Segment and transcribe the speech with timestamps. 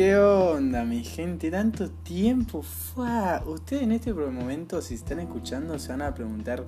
[0.00, 1.50] ¿Qué onda, mi gente?
[1.50, 2.62] Tanto tiempo.
[2.62, 3.42] Fua.
[3.44, 6.66] Ustedes en este momento, si están escuchando, se van a preguntar: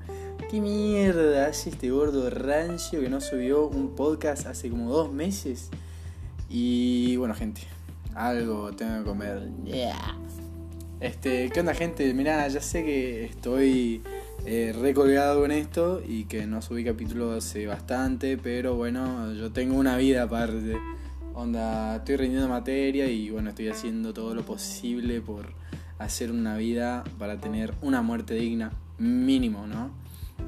[0.50, 5.70] ¿Qué mierda hace este gordo rancio que no subió un podcast hace como dos meses?
[6.50, 7.62] Y bueno, gente,
[8.14, 9.48] algo tengo que comer.
[11.00, 12.12] Este, ¿qué onda, gente?
[12.12, 14.02] Mirá, ya sé que estoy
[14.44, 19.76] eh, recolgado con esto y que no subí capítulo hace bastante, pero bueno, yo tengo
[19.76, 20.76] una vida aparte.
[21.34, 25.54] Onda, estoy rindiendo materia y bueno, estoy haciendo todo lo posible por
[25.98, 29.90] hacer una vida para tener una muerte digna, mínimo, ¿no?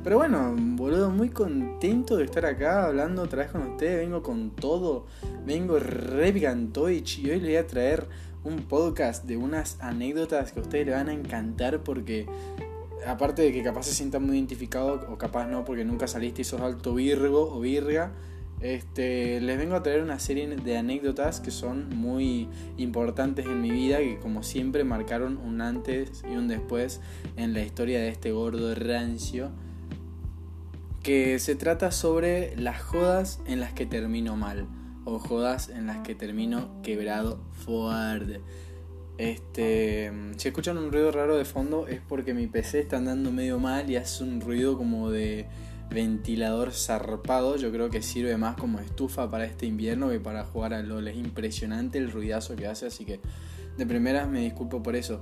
[0.03, 4.01] Pero bueno, boludo, muy contento de estar acá hablando otra vez con ustedes.
[4.01, 5.07] Vengo con todo,
[5.47, 8.07] vengo re picantoich y hoy les voy a traer
[8.45, 12.27] un podcast de unas anécdotas que a ustedes les van a encantar porque
[13.07, 16.45] aparte de que capaz se sientan muy identificados o capaz no porque nunca saliste y
[16.45, 18.13] sos alto virgo o virga,
[18.61, 23.71] este, les vengo a traer una serie de anécdotas que son muy importantes en mi
[23.71, 27.01] vida, que como siempre marcaron un antes y un después
[27.37, 29.51] en la historia de este gordo rancio,
[31.03, 34.67] que se trata sobre las jodas en las que termino mal,
[35.05, 38.41] o jodas en las que termino quebrado fuerte.
[39.19, 43.61] Este, si escuchan un ruido raro de fondo es porque mi PC está andando medio
[43.61, 45.47] mal y hace un ruido como de
[45.91, 47.57] ventilador zarpado.
[47.57, 51.09] Yo creo que sirve más como estufa para este invierno que para jugar a LOL.
[51.09, 53.21] Es impresionante el ruidazo que hace, así que
[53.77, 55.21] de primeras me disculpo por eso.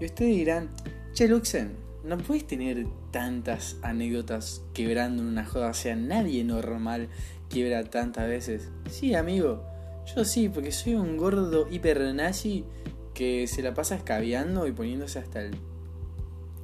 [0.00, 0.70] Y ustedes dirán,
[1.12, 5.70] che Luxen, no puedes tener tantas anécdotas quebrando una joda.
[5.70, 7.08] O sea, nadie normal
[7.48, 8.68] quiebra tantas veces.
[8.90, 9.64] Sí, amigo,
[10.14, 12.64] yo sí, porque soy un gordo hiper nazi
[13.14, 15.56] que se la pasa escabeando y poniéndose hasta el...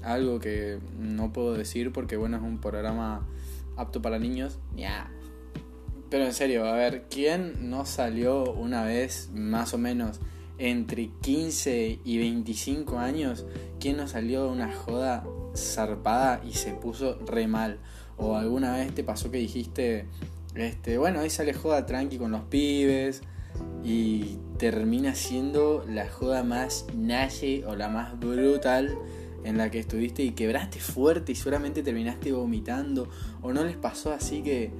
[0.02, 3.26] Algo que no puedo decir porque bueno, es un programa
[3.78, 4.58] apto para niños.
[4.76, 5.10] Ya.
[6.10, 10.20] Pero en serio, a ver, ¿quién no salió una vez más o menos
[10.58, 13.46] entre 15 y 25 años?
[13.78, 15.24] ¿Quién no salió una joda
[15.54, 17.78] zarpada y se puso re mal?
[18.16, 20.06] O alguna vez te pasó que dijiste,
[20.54, 23.22] este, bueno, ahí sale joda tranqui con los pibes
[23.84, 28.96] y termina siendo la joda más nalle o la más brutal
[29.44, 33.08] en la que estuviste y quebraste fuerte y seguramente terminaste vomitando
[33.42, 34.70] o no les pasó así que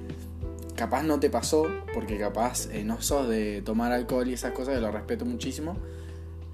[0.75, 4.75] capaz no te pasó porque capaz eh, no sos de tomar alcohol y esas cosas
[4.75, 5.75] que lo respeto muchísimo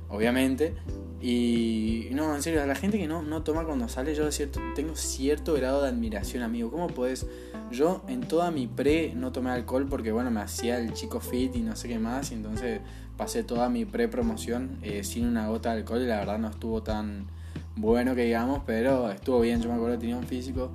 [0.10, 0.76] obviamente
[1.22, 4.60] y no en serio a la gente que no, no toma cuando sale yo cierto,
[4.76, 6.70] tengo cierto grado de admiración amigo.
[6.70, 7.26] Cómo puedes
[7.72, 11.56] yo en toda mi pre no tomé alcohol porque bueno me hacía el chico fit
[11.56, 12.82] y no sé qué más y entonces
[13.18, 16.50] pasé toda mi pre promoción eh, sin una gota de alcohol y la verdad no
[16.50, 17.26] estuvo tan
[17.76, 20.72] bueno que digamos, pero estuvo bien, yo me acuerdo que tenía un físico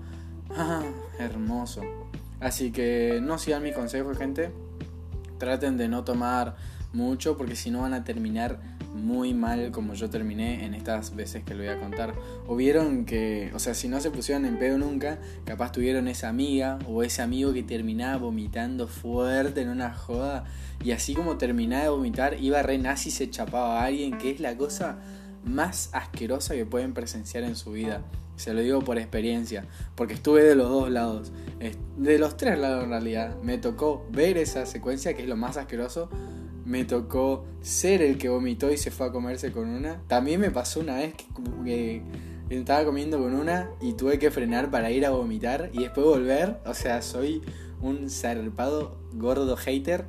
[0.57, 0.83] ah,
[1.19, 1.83] hermoso.
[2.41, 4.51] Así que no sigan mi consejo, gente.
[5.39, 6.57] Traten de no tomar
[6.93, 8.59] mucho porque si no van a terminar
[8.95, 12.15] muy mal como yo terminé en estas veces que lo voy a contar.
[12.47, 16.29] O vieron que, o sea, si no se pusieron en pedo nunca, capaz tuvieron esa
[16.29, 20.45] amiga o ese amigo que terminaba vomitando fuerte en una joda
[20.83, 24.31] y así como terminaba de vomitar, iba re nazi y se chapaba a alguien, que
[24.31, 24.99] es la cosa
[25.45, 28.03] más asquerosa que pueden presenciar en su vida.
[28.37, 31.31] Se lo digo por experiencia, porque estuve de los dos lados,
[31.97, 33.37] de los tres lados en realidad.
[33.43, 36.09] Me tocó ver esa secuencia, que es lo más asqueroso.
[36.65, 40.01] Me tocó ser el que vomitó y se fue a comerse con una.
[40.07, 41.15] También me pasó una vez
[41.65, 42.03] que,
[42.49, 46.61] estaba comiendo con una y tuve que frenar para ir a vomitar y después volver.
[46.65, 47.43] O sea, soy
[47.81, 50.07] un zarpado gordo hater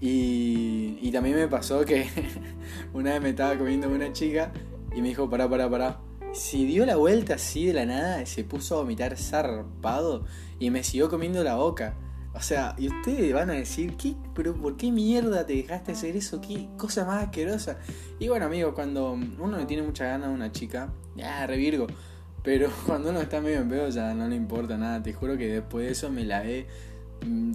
[0.00, 2.06] y, también me pasó que
[2.92, 4.52] una vez me estaba comiendo una chica
[4.94, 6.00] y me dijo, pará, pará, pará.
[6.32, 10.24] Si dio la vuelta así de la nada, se puso a vomitar zarpado
[10.58, 11.96] y me siguió comiendo la boca.
[12.34, 16.14] O sea, y ustedes van a decir, ¿qué, pero ¿por qué mierda te dejaste hacer
[16.14, 16.40] eso?
[16.40, 17.78] ¿Qué cosa más asquerosa?
[18.20, 21.86] Y bueno, amigo, cuando uno le tiene mucha gana a una chica, ya, revirgo.
[22.44, 25.02] Pero cuando uno está medio en pedo ya no le importa nada.
[25.02, 26.66] Te juro que después de eso me la he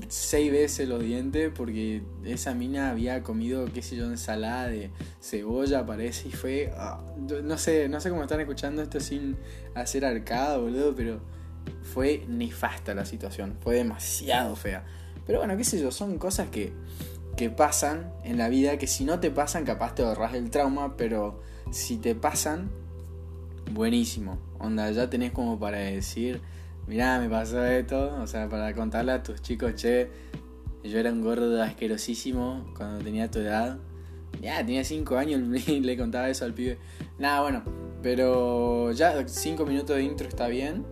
[0.09, 5.85] seis veces los dientes porque esa mina había comido, qué sé yo, ensalada de cebolla,
[5.85, 6.73] parece, y fue.
[6.75, 9.37] Ah, no sé, no sé cómo están escuchando esto sin
[9.75, 11.21] hacer arcada, boludo, pero
[11.81, 14.85] fue nefasta la situación, fue demasiado fea.
[15.25, 16.73] Pero bueno, qué sé yo, son cosas que,
[17.37, 20.97] que pasan en la vida que si no te pasan, capaz te ahorras el trauma,
[20.97, 22.69] pero si te pasan,
[23.71, 24.37] buenísimo.
[24.59, 26.41] Onda, ya tenés como para decir
[26.87, 30.09] mirá, me pasó esto, o sea, para contarle a tus chicos, che,
[30.83, 33.77] yo era un gordo asquerosísimo cuando tenía tu edad.
[34.41, 36.77] Ya, tenía 5 años y le contaba eso al pibe.
[37.17, 37.63] Nada, bueno,
[38.01, 40.85] pero ya 5 minutos de intro está bien.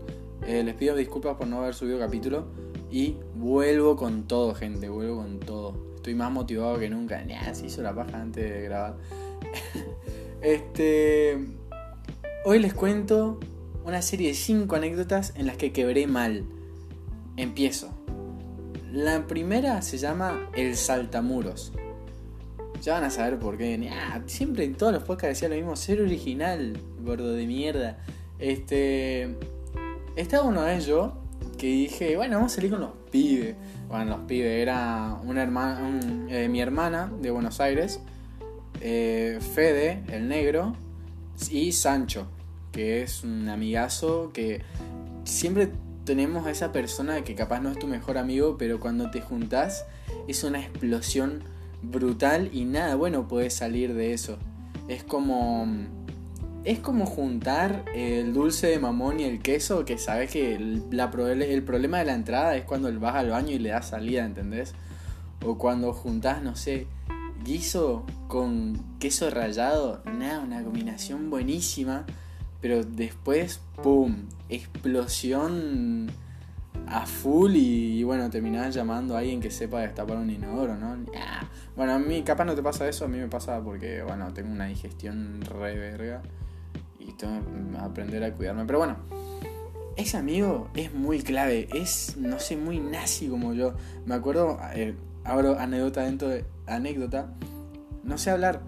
[0.48, 2.46] Eh, les pido disculpas por no haber subido capítulo.
[2.90, 5.96] Y vuelvo con todo, gente, vuelvo con todo.
[5.96, 7.24] estoy más motivado que nunca.
[7.26, 8.98] Nah, se hizo la paja antes de grabar.
[10.42, 11.38] este.
[12.44, 13.40] Hoy les cuento
[13.86, 16.46] una serie de 5 anécdotas en las que quebré mal.
[17.38, 17.94] Empiezo.
[18.92, 21.72] La primera se llama El Saltamuros.
[22.82, 23.92] Ya van a saber por qué.
[24.26, 25.76] siempre en todos los podcasts decía lo mismo.
[25.76, 28.00] Ser original, gordo de mierda.
[28.40, 29.36] Este.
[30.16, 31.22] Estaba una vez yo
[31.58, 33.56] que dije, bueno, vamos a salir con los pibes.
[33.88, 36.00] Bueno, los pibes era una hermana,
[36.30, 38.00] eh, mi hermana de Buenos Aires,
[38.80, 40.74] eh, Fede, el negro,
[41.50, 42.28] y Sancho,
[42.72, 44.62] que es un amigazo que
[45.24, 45.72] siempre
[46.06, 49.86] tenemos a esa persona que capaz no es tu mejor amigo, pero cuando te juntás
[50.28, 51.44] es una explosión
[51.82, 54.38] brutal y nada bueno puede salir de eso.
[54.88, 55.68] Es como
[56.64, 61.64] es como juntar el dulce de mamón y el queso, que sabes que el, el
[61.64, 64.74] problema de la entrada es cuando vas al baño y le das salida, ¿entendés?
[65.44, 66.86] O cuando juntás, no sé,
[67.44, 72.06] guiso con queso rallado, nada, una combinación buenísima,
[72.62, 74.28] pero después, ¡pum!
[74.50, 76.12] Explosión
[76.88, 80.96] a full y, bueno, terminás llamando a alguien que sepa destapar un inodoro, ¿no?
[81.76, 84.52] Bueno, a mí capaz no te pasa eso, a mí me pasa porque, bueno, tengo
[84.52, 86.22] una digestión re verga
[87.00, 88.66] y tengo que aprender a cuidarme.
[88.66, 88.98] Pero bueno,
[89.96, 93.74] ese amigo es muy clave, es, no sé, muy nazi como yo.
[94.06, 97.34] Me acuerdo, eh, abro anécdota dentro de anécdota,
[98.04, 98.62] no sé hablar.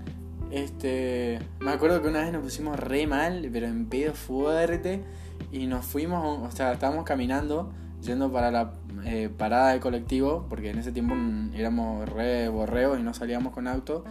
[0.53, 5.03] Este, me acuerdo que una vez nos pusimos re mal, pero en pedo fuerte,
[5.51, 7.71] y nos fuimos, o sea, estábamos caminando,
[8.03, 8.73] yendo para la
[9.03, 11.15] eh, parada de colectivo, porque en ese tiempo
[11.55, 14.03] éramos re borreos y no salíamos con auto.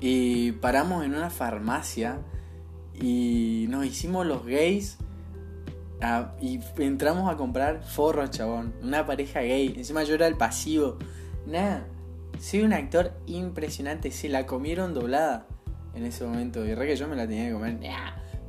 [0.00, 2.20] Y paramos en una farmacia
[2.94, 4.96] y nos hicimos los gays
[6.40, 8.72] y entramos a comprar forros, chabón.
[8.82, 9.74] Una pareja gay.
[9.76, 10.96] Encima yo era el pasivo.
[11.46, 11.84] Nada.
[12.40, 14.10] Soy un actor impresionante.
[14.10, 15.46] Se la comieron doblada
[15.94, 16.64] en ese momento.
[16.64, 17.78] Y re que yo me la tenía que comer.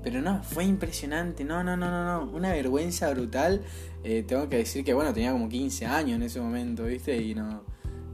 [0.01, 1.43] Pero no, fue impresionante.
[1.43, 2.31] No, no, no, no, no.
[2.31, 3.61] Una vergüenza brutal.
[4.05, 7.17] Eh, tengo que decir que, bueno, tenía como 15 años en ese momento, ¿viste?
[7.21, 7.63] Y no,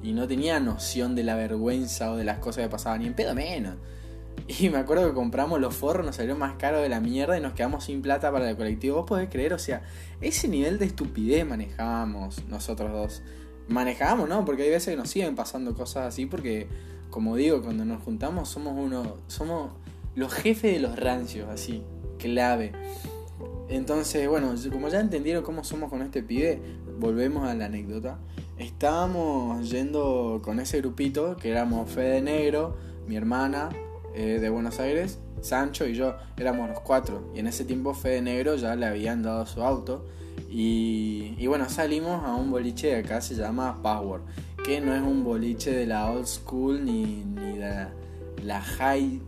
[0.01, 3.01] y no tenía noción de la vergüenza o de las cosas que pasaban.
[3.01, 3.75] Ni en pedo menos.
[4.47, 7.41] Y me acuerdo que compramos los forros, nos salió más caro de la mierda y
[7.41, 8.97] nos quedamos sin plata para el colectivo.
[8.97, 9.53] ¿Vos podés creer?
[9.53, 9.83] O sea,
[10.21, 13.21] ese nivel de estupidez manejábamos nosotros dos.
[13.69, 14.45] Manejábamos, ¿no?
[14.45, 16.67] Porque hay veces que nos siguen pasando cosas así porque,
[17.09, 19.17] como digo, cuando nos juntamos somos uno...
[19.27, 19.71] Somos
[20.15, 21.83] los jefes de los rancios, así.
[22.17, 22.71] Clave.
[23.69, 26.59] Entonces, bueno, como ya entendieron cómo somos con este pibe,
[26.99, 28.17] volvemos a la anécdota.
[28.57, 32.77] Estábamos yendo con ese grupito, que éramos Fede Negro,
[33.07, 33.69] mi hermana,
[34.15, 37.29] eh, de Buenos Aires, Sancho y yo éramos los cuatro.
[37.35, 40.05] Y en ese tiempo Fede Negro ya le habían dado su auto.
[40.49, 44.21] Y, bueno, salimos a un boliche de acá, se llama Power.
[44.63, 47.87] Que no es un boliche de la old school ni, ni de
[48.43, 49.21] la high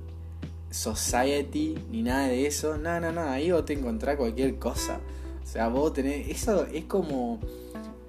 [0.70, 2.78] society ni nada de eso.
[2.78, 5.00] No, no, no, ahí vos te encontrás cualquier cosa.
[5.44, 6.28] O sea, vos tenés.
[6.30, 7.40] Eso es como.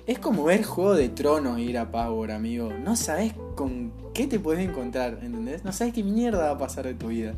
[0.06, 2.72] Es como ver Juego de Tronos ir a Power, amigo.
[2.72, 5.64] No sabes con qué te puedes encontrar, ¿entendés?
[5.64, 7.34] No sabes qué mierda va a pasar de tu vida.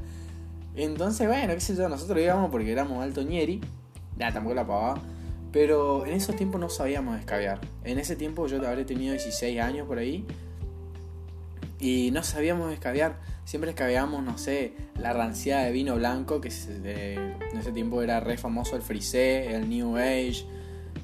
[0.75, 3.61] Entonces, bueno, qué sé yo, nosotros íbamos porque éramos alto ñeri.
[4.17, 5.03] Ya, tampoco la pavaba.
[5.53, 7.61] Pero en esos tiempos no sabíamos escabear.
[7.85, 10.25] En ese tiempo yo habré tenido 16 años por ahí.
[11.79, 13.21] Y no sabíamos escabear.
[13.45, 18.39] Siempre escabeábamos, no sé, la ranciada de vino blanco, que en ese tiempo era re
[18.39, 20.47] famoso el frisé, el New Age,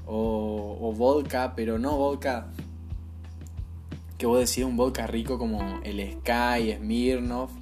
[0.07, 2.51] o, o vodka, pero no vodka
[4.19, 7.53] que vos decís un vodka rico como el Sky, Smirnoff.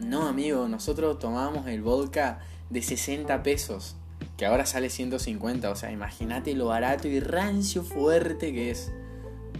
[0.00, 3.96] No, amigo, nosotros tomábamos el vodka de 60 pesos,
[4.36, 5.70] que ahora sale 150.
[5.70, 8.92] O sea, imagínate lo barato y rancio fuerte que es.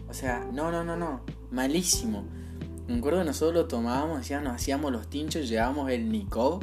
[0.08, 2.24] O sea, no, no, no, no, malísimo.
[2.86, 6.60] Me acuerdo que nosotros lo tomábamos, nos hacíamos los tinchos, llevábamos el Nikov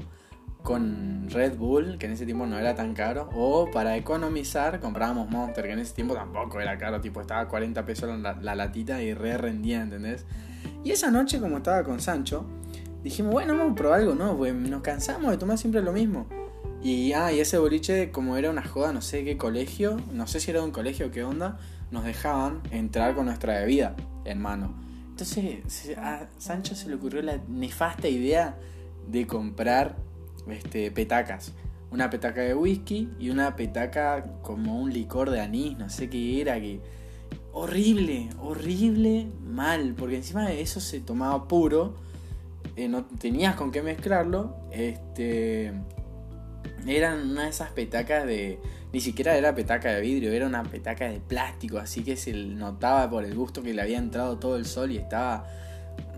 [0.62, 5.30] con Red Bull, que en ese tiempo no era tan caro, o para economizar comprábamos
[5.30, 9.02] Monster, que en ese tiempo tampoco era caro, tipo estaba a 40 pesos la, latita
[9.02, 10.26] y re rendía, ¿entendés?
[10.84, 12.46] Y esa noche, como estaba con Sancho,
[13.04, 16.28] dijimos, bueno, vamos a probar algo nuevo, nos cansamos de tomar siempre lo mismo.
[16.84, 20.40] Y, ah, y ese boliche, como era una joda, no sé qué colegio, no sé
[20.40, 21.60] si era un colegio o qué onda,
[21.92, 23.96] nos dejaban entrar con nuestra bebida
[24.26, 24.74] en mano.
[25.10, 28.58] Entonces a Sancho se le ocurrió la nefasta idea
[29.08, 29.96] de comprar
[30.50, 31.54] este, petacas.
[31.92, 36.42] Una petaca de whisky y una petaca como un licor de anís, no sé qué
[36.42, 36.80] era, que
[37.52, 41.96] horrible, horrible, mal, porque encima de eso se tomaba puro,
[42.76, 45.74] eh, no tenías con qué mezclarlo, este,
[46.88, 48.60] eran una de esas petacas de
[48.94, 53.10] ni siquiera era petaca de vidrio, era una petaca de plástico, así que se notaba
[53.10, 55.48] por el gusto que le había entrado todo el sol y estaba...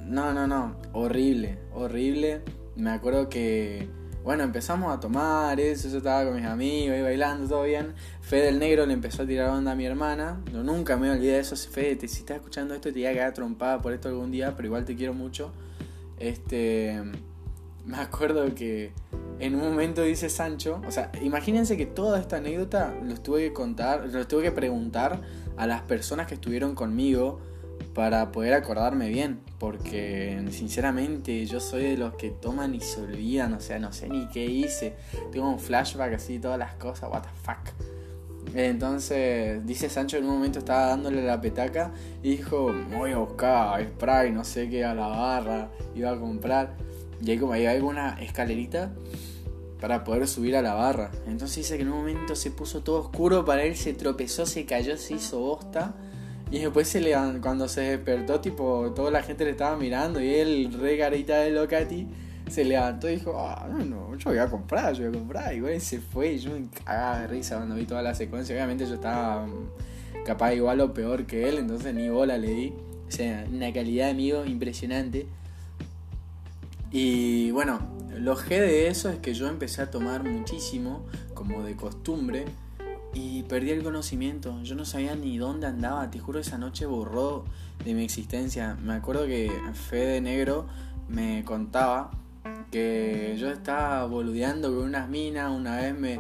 [0.05, 2.41] No, no, no, horrible, horrible.
[2.75, 3.88] Me acuerdo que,
[4.24, 7.93] bueno, empezamos a tomar eso, yo estaba con mis amigos, ahí bailando, todo bien.
[8.22, 10.41] Fede el negro le empezó a tirar onda a mi hermana.
[10.51, 11.55] Yo nunca me olvidé de eso.
[11.55, 14.67] Fede, si estás escuchando esto, te iba a quedar trompada por esto algún día, pero
[14.67, 15.53] igual te quiero mucho.
[16.20, 17.01] Este,
[17.86, 18.91] me acuerdo que
[19.43, 23.53] en un momento dice Sancho, o sea, imagínense que toda esta anécdota lo tuve que
[23.53, 25.21] contar, lo tuve que preguntar
[25.57, 27.41] a las personas que estuvieron conmigo
[27.93, 33.53] para poder acordarme bien, porque sinceramente yo soy de los que toman y se olvidan,
[33.53, 34.95] o sea, no sé ni qué hice,
[35.31, 38.55] tengo un flashback así, todas las cosas, what the fuck.
[38.55, 43.83] Entonces, dice Sancho en un momento estaba dándole la petaca y dijo, voy a buscar
[43.83, 46.75] spray, no sé qué, a la barra, iba a comprar.
[47.21, 48.91] Y ahí como ahí hay una escalerita
[49.84, 51.12] para poder subir a la barra.
[51.28, 54.66] Entonces dice que en un momento se puso todo oscuro para él, se tropezó, se
[54.66, 55.94] cayó, se hizo bosta.
[56.50, 60.36] Y después se le, cuando se despertó, tipo, toda la gente le estaba mirando y
[60.36, 62.08] él, re carita de Locati,
[62.50, 65.54] se levantó y dijo, ah, no, yo voy a comprar, yo voy a comprar.
[65.54, 68.56] Y igual se fue yo me cagaba de risa cuando vi toda la secuencia.
[68.56, 72.74] Obviamente yo estaba mm, capaz igual o peor que él, entonces ni bola le di.
[73.06, 75.28] O sea, una calidad de amigo impresionante.
[76.95, 77.79] Y bueno,
[78.19, 82.45] lo G de eso es que yo empecé a tomar muchísimo, como de costumbre,
[83.15, 84.62] y perdí el conocimiento.
[84.62, 87.45] Yo no sabía ni dónde andaba, te juro, esa noche borró
[87.83, 88.75] de mi existencia.
[88.75, 89.51] Me acuerdo que
[89.89, 90.67] Fede Negro
[91.09, 92.12] me contaba
[92.71, 96.19] que yo estaba boludeando con unas minas, una vez me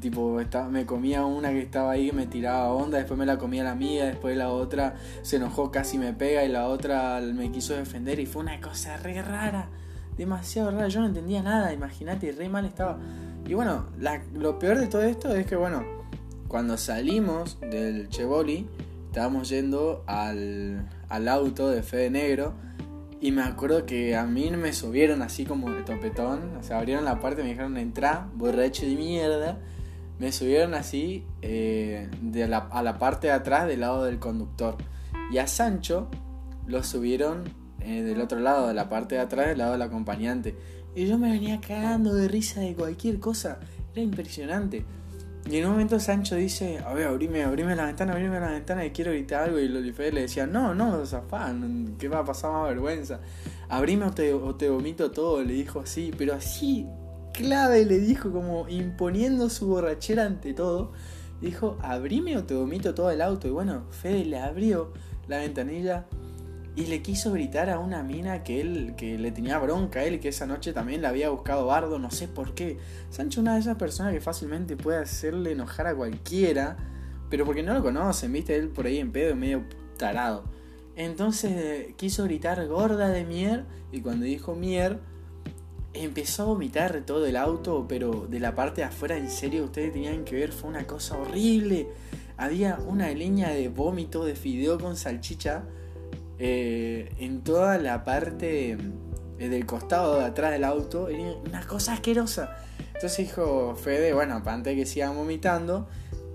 [0.00, 3.62] tipo estaba, me comía una que estaba ahí me tiraba onda, después me la comía
[3.62, 7.74] la mía, después la otra se enojó, casi me pega y la otra me quiso
[7.74, 9.68] defender y fue una cosa re rara
[10.16, 12.98] demasiado raro, yo no entendía nada, imagínate, re mal estaba.
[13.46, 13.86] Y bueno,
[14.34, 15.84] lo peor de todo esto es que, bueno,
[16.48, 18.68] cuando salimos del Chevoli,
[19.06, 22.54] estábamos yendo al, al auto de Fede Negro.
[23.20, 26.56] Y me acuerdo que a mí me subieron así como de topetón.
[26.56, 29.58] O sea, abrieron la puerta y me dijeron, entra, borracho de mierda.
[30.18, 34.76] Me subieron así eh, de la, a la parte de atrás del lado del conductor.
[35.30, 36.08] Y a Sancho
[36.66, 37.44] lo subieron
[37.84, 40.54] eh, del otro lado, de la parte de atrás, del lado del acompañante.
[40.94, 43.58] Y yo me venía cagando de risa de cualquier cosa.
[43.92, 44.84] Era impresionante.
[45.50, 48.82] Y en un momento Sancho dice, a ver, abrime, abrime la ventana, abrime la ventana,
[48.82, 49.58] que quiero gritar algo.
[49.58, 53.20] Y Lolifé le decía, no, no, zafán, ¿qué va a pasar más vergüenza?
[53.68, 56.86] Abrime o te, o te vomito todo, le dijo así, pero así,
[57.32, 60.92] clave, le dijo, como imponiendo su borrachera ante todo.
[61.40, 63.48] Dijo, abrime o te vomito todo el auto.
[63.48, 64.92] Y bueno, Fede le abrió
[65.26, 66.06] la ventanilla
[66.74, 70.20] y le quiso gritar a una mina que él que le tenía bronca a él
[70.20, 72.78] que esa noche también le había buscado bardo, no sé por qué.
[73.10, 76.76] Sancho una de esas personas que fácilmente puede hacerle enojar a cualquiera,
[77.28, 79.64] pero porque no lo conocen, viste, él por ahí en pedo medio
[79.98, 80.44] tarado.
[80.96, 84.98] Entonces quiso gritar gorda de mier y cuando dijo mier
[85.94, 89.92] empezó a vomitar todo el auto, pero de la parte de afuera en serio ustedes
[89.92, 91.88] tenían que ver, fue una cosa horrible.
[92.38, 95.64] Había una línea de vómito de fideo con salchicha
[96.38, 98.76] eh, en toda la parte
[99.38, 102.56] eh, del costado de atrás del auto, era una cosa asquerosa.
[102.94, 105.88] Entonces dijo Fede, bueno, antes de que siga vomitando,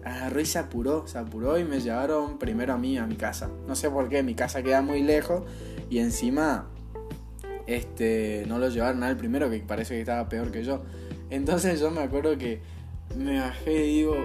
[0.03, 3.49] agarró y se apuró, se apuró y me llevaron primero a mí, a mi casa.
[3.67, 5.43] No sé por qué, mi casa queda muy lejos
[5.89, 6.67] y encima
[7.67, 10.83] este, no lo llevaron al primero, que parece que estaba peor que yo.
[11.29, 12.61] Entonces yo me acuerdo que
[13.15, 14.15] me bajé y digo,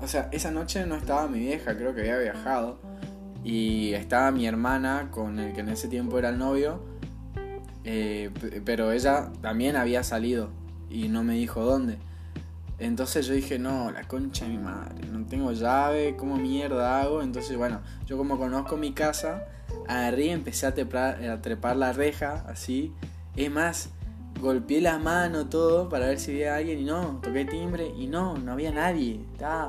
[0.00, 2.78] o sea, esa noche no estaba mi vieja, creo que había viajado.
[3.44, 6.80] Y estaba mi hermana con el que en ese tiempo era el novio.
[7.84, 8.30] Eh,
[8.64, 10.50] pero ella también había salido
[10.88, 11.98] y no me dijo dónde.
[12.78, 17.22] Entonces yo dije, no, la concha de mi madre, no tengo llave, ¿cómo mierda hago?
[17.22, 19.44] Entonces, bueno, yo como conozco mi casa,
[19.86, 22.92] agarré y empecé a trepar, a trepar la reja, así.
[23.36, 23.90] Es más,
[24.40, 28.36] golpeé la mano, todo, para ver si había alguien y no, toqué timbre y no,
[28.36, 29.20] no había nadie.
[29.32, 29.68] Estaba...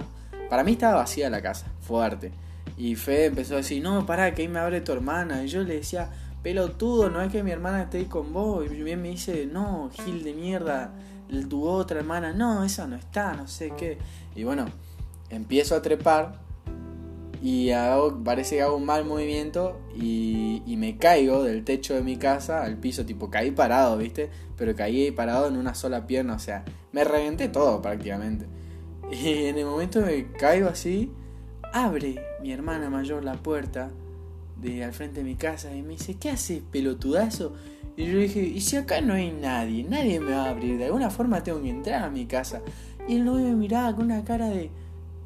[0.50, 2.32] Para mí estaba vacía la casa, fuerte.
[2.77, 5.44] Y Fede empezó a decir, no, pará, que ahí me abre tu hermana.
[5.44, 6.10] Y yo le decía,
[6.42, 8.65] pelotudo, no es que mi hermana esté ahí con vos.
[8.65, 10.94] Y bien me dice, no, Gil de mierda,
[11.50, 13.98] tu otra hermana, no, esa no está, no sé qué.
[14.36, 14.65] Y bueno,
[15.30, 16.39] empiezo a trepar
[17.42, 22.01] y hago, parece que hago un mal movimiento y, y, me caigo del techo de
[22.01, 24.30] mi casa al piso, tipo caí parado, ¿viste?
[24.56, 28.46] Pero caí parado en una sola pierna, o sea, me reventé todo prácticamente.
[29.12, 31.12] Y en el momento me caigo así
[31.74, 33.92] abre mi hermana mayor la puerta
[34.62, 37.53] de al frente de mi casa y me dice, ¿qué haces, pelotudazo?
[37.98, 39.84] Y yo dije, ¿y si acá no hay nadie?
[39.84, 42.62] Nadie me va a abrir, de alguna forma tengo que entrar a mi casa.
[43.08, 44.72] Y el novio me miraba con una cara de,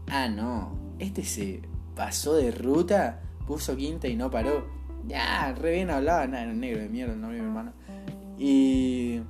[0.07, 1.61] ah, no, este se
[1.95, 4.65] pasó de ruta, puso quinta y no paró.
[5.05, 7.73] Ya, re bien hablaba, nada, negro de mierda, no mi hermano.
[8.37, 9.21] Y.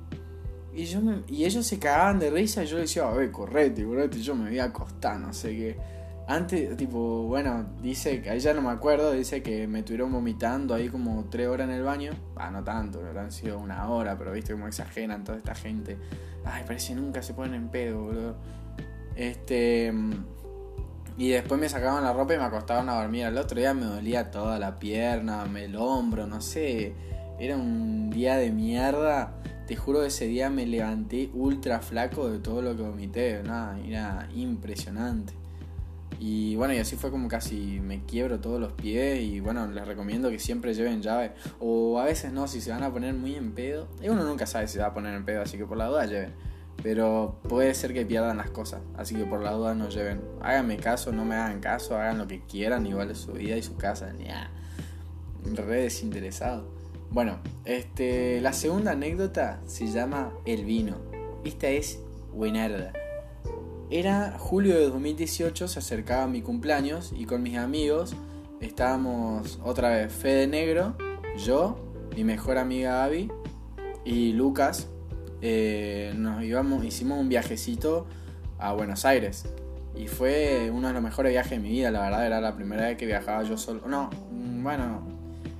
[0.74, 0.84] Y,
[1.28, 4.20] y ellos se cagaban de risa y yo decía, a ver, correte, correte.
[4.20, 5.97] Yo me voy a acostar, no sé qué.
[6.28, 10.90] Antes, tipo, bueno, dice ahí ya no me acuerdo, dice que me tuvieron vomitando ahí
[10.90, 12.12] como tres horas en el baño.
[12.36, 15.96] Ah, no tanto, habrán sido una hora, pero viste cómo exageran toda esta gente.
[16.44, 18.36] Ay, parece que nunca se ponen en pedo, boludo.
[19.16, 19.90] Este.
[21.16, 23.24] Y después me sacaban la ropa y me acostaban a dormir.
[23.24, 26.92] Al otro día me dolía toda la pierna, el hombro, no sé.
[27.38, 29.32] Era un día de mierda.
[29.66, 33.42] Te juro que ese día me levanté ultra flaco de todo lo que vomité.
[33.42, 35.32] Nada, era impresionante.
[36.18, 39.22] Y bueno, y así fue como casi me quiebro todos los pies.
[39.22, 41.32] Y bueno, les recomiendo que siempre lleven llave.
[41.60, 43.88] O a veces no, si se van a poner muy en pedo.
[44.02, 45.86] Y uno nunca sabe si se va a poner en pedo, así que por la
[45.86, 46.34] duda lleven.
[46.82, 48.80] Pero puede ser que pierdan las cosas.
[48.96, 50.20] Así que por la duda no lleven.
[50.40, 52.86] Háganme caso, no me hagan caso, hagan lo que quieran.
[52.86, 54.12] Igual su vida y su casa.
[54.18, 54.50] Ya.
[55.44, 56.68] Re desinteresado.
[57.10, 60.98] Bueno, este, la segunda anécdota se llama El vino.
[61.44, 62.00] Esta es
[62.32, 62.92] buenarda.
[63.90, 68.14] Era julio de 2018, se acercaba mi cumpleaños y con mis amigos
[68.60, 70.94] estábamos otra vez Fede Negro,
[71.38, 71.78] yo,
[72.14, 73.32] mi mejor amiga Abby
[74.04, 74.88] y Lucas.
[75.40, 78.06] Eh, nos íbamos, hicimos un viajecito
[78.58, 79.46] a Buenos Aires
[79.96, 82.88] y fue uno de los mejores viajes de mi vida, la verdad era la primera
[82.88, 83.88] vez que viajaba yo solo.
[83.88, 84.10] No,
[84.62, 85.00] bueno,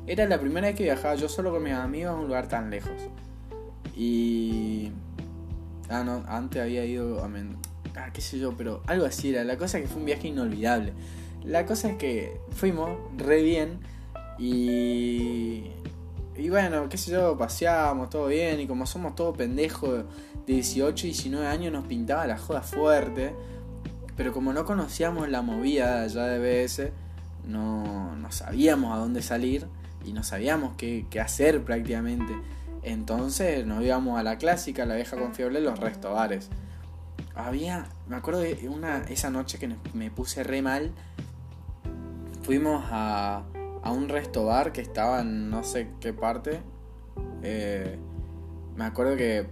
[0.07, 2.69] era la primera vez que viajaba yo solo con mis amigos a un lugar tan
[2.69, 2.93] lejos.
[3.97, 4.93] Y...
[5.89, 7.29] Ah, no, antes había ido a,
[7.99, 9.45] ah, qué sé yo, pero algo así era.
[9.45, 10.93] La cosa es que fue un viaje inolvidable.
[11.45, 13.81] La cosa es que fuimos re bien
[14.39, 15.65] y.
[16.37, 18.61] Y bueno, qué sé yo, paseábamos todo bien.
[18.61, 20.05] Y como somos todos pendejos
[20.47, 23.35] de 18 y 19 años, nos pintaba la joda fuerte.
[24.17, 26.93] Pero como no conocíamos la movida allá de BS,
[27.45, 29.67] no, no sabíamos a dónde salir
[30.05, 32.33] y no sabíamos qué, qué hacer prácticamente.
[32.83, 36.51] Entonces nos íbamos a la clásica, la vieja confiable, los restobares
[37.39, 40.93] había, me acuerdo de una, esa noche que me puse re mal,
[42.43, 43.45] fuimos a,
[43.83, 46.61] a un resto bar que estaba en no sé qué parte.
[47.43, 47.97] Eh,
[48.77, 49.47] me acuerdo que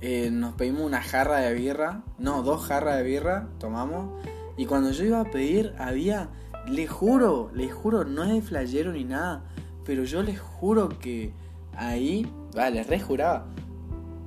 [0.00, 4.24] eh, nos pedimos una jarra de birra, no, dos jarras de birra, tomamos.
[4.56, 6.28] Y cuando yo iba a pedir, había,
[6.68, 9.44] le juro, le juro, no es de flayero ni nada,
[9.84, 11.32] pero yo les juro que
[11.74, 13.46] ahí, vale, re juraba,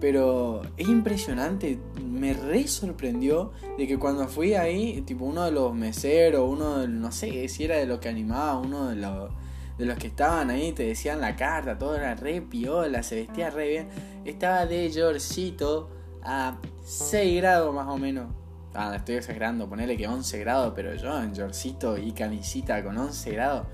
[0.03, 5.73] pero es impresionante, me re sorprendió de que cuando fui ahí, tipo uno de los
[5.73, 9.31] meseros, uno de, no sé si era de los que animaba, uno de los,
[9.77, 13.49] de los que estaban ahí, te decían la carta, todo era re piola, se vestía
[13.49, 13.87] re bien.
[14.25, 15.89] Estaba de yorcito
[16.21, 18.27] a 6 grados más o menos.
[18.73, 23.31] Ah, estoy exagerando, ponele que 11 grados, pero yo en yorcito y camisita con 11
[23.31, 23.67] grados,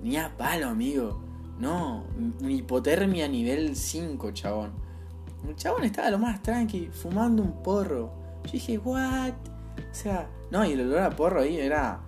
[0.00, 1.22] ni a palo, amigo.
[1.58, 2.06] No,
[2.40, 4.83] hipotermia nivel 5, chabón.
[5.46, 8.12] El chabón estaba lo más tranqui, fumando un porro.
[8.44, 9.32] Yo dije, ¿what?
[9.78, 12.00] O sea, no, y el olor a porro ahí era.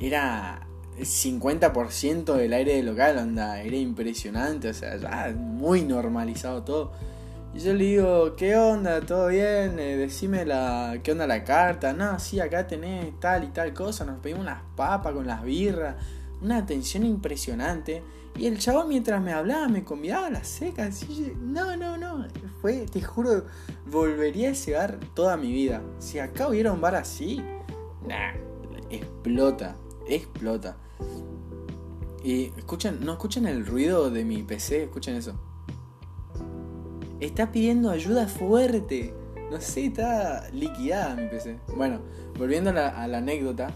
[0.00, 0.66] Era
[1.00, 6.92] 50% del aire del local, onda, era impresionante, o sea, ya muy normalizado todo.
[7.54, 9.00] Y yo le digo, ¿qué onda?
[9.00, 9.78] ¿Todo bien?
[9.78, 11.92] Eh, decime la, qué onda la carta.
[11.92, 14.04] No, sí, acá tenés tal y tal cosa.
[14.04, 15.96] Nos pedimos unas papas con las birras.
[16.42, 18.02] Una atención impresionante.
[18.38, 21.02] Y el chabón mientras me hablaba me convidaba a las secas.
[21.02, 22.24] Y no, no, no.
[22.62, 23.44] Fue, te juro,
[23.90, 25.82] volvería a ese bar toda mi vida.
[25.98, 27.42] Si acá hubiera un bar así,
[28.06, 28.34] nah,
[28.90, 30.76] explota, explota.
[32.22, 35.34] Y escuchen, no escuchen el ruido de mi PC, escuchen eso.
[37.18, 39.14] Está pidiendo ayuda fuerte.
[39.50, 41.58] No sé, está liquidada mi PC.
[41.76, 42.02] Bueno,
[42.38, 43.74] volviendo a la anécdota.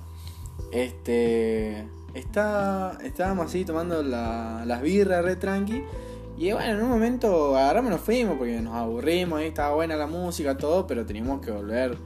[0.71, 5.83] Este está, estábamos así tomando las birras re tranqui.
[6.39, 10.07] Y bueno, en un momento agarramos nos fuimos porque nos aburrimos, ahí estaba buena la
[10.07, 11.97] música, todo, pero teníamos que volver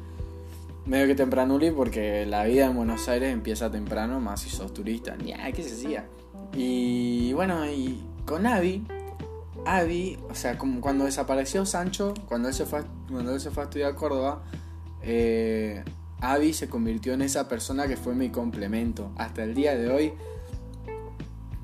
[0.85, 5.17] medio que temprano porque la vida en Buenos Aires empieza temprano, más si sos turista.
[5.19, 6.07] ¿qué se hacía?
[6.55, 8.85] Y bueno, y con Avi,
[9.65, 13.65] Avi, o sea, como cuando desapareció Sancho, cuando él se fue, cuando él se fue
[13.65, 14.43] a estudiar a Córdoba,
[15.03, 15.83] eh,
[16.21, 19.13] Abby se convirtió en esa persona que fue mi complemento.
[19.17, 20.13] Hasta el día de hoy,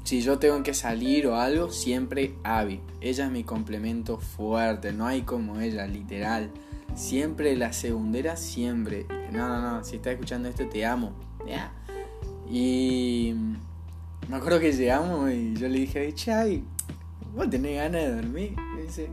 [0.05, 2.81] si yo tengo que salir o algo, siempre Abby.
[3.01, 6.51] Ella es mi complemento fuerte, no hay como ella, literal.
[6.95, 9.07] Siempre la segundera, siempre.
[9.33, 11.13] No, no, no, si estás escuchando esto, te amo.
[12.49, 13.35] Y
[14.29, 16.63] me acuerdo que llegamos y yo le dije, Chay,
[17.35, 18.57] vos tenés ganas de dormir.
[18.79, 19.09] Y dice,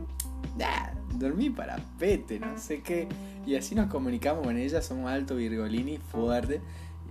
[1.14, 3.08] dormí para pete, no sé qué.
[3.46, 6.60] Y así nos comunicamos con ella, somos alto virgolini, fuerte.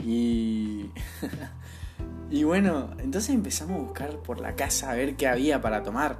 [0.04, 0.92] Y.
[2.30, 6.20] y bueno, entonces empezamos a buscar por la casa a ver qué había para tomar.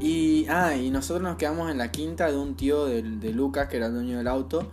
[0.00, 0.46] Y.
[0.48, 3.86] Ah, y nosotros nos quedamos en la quinta de un tío de, Lucas, que era
[3.86, 4.70] el dueño del auto.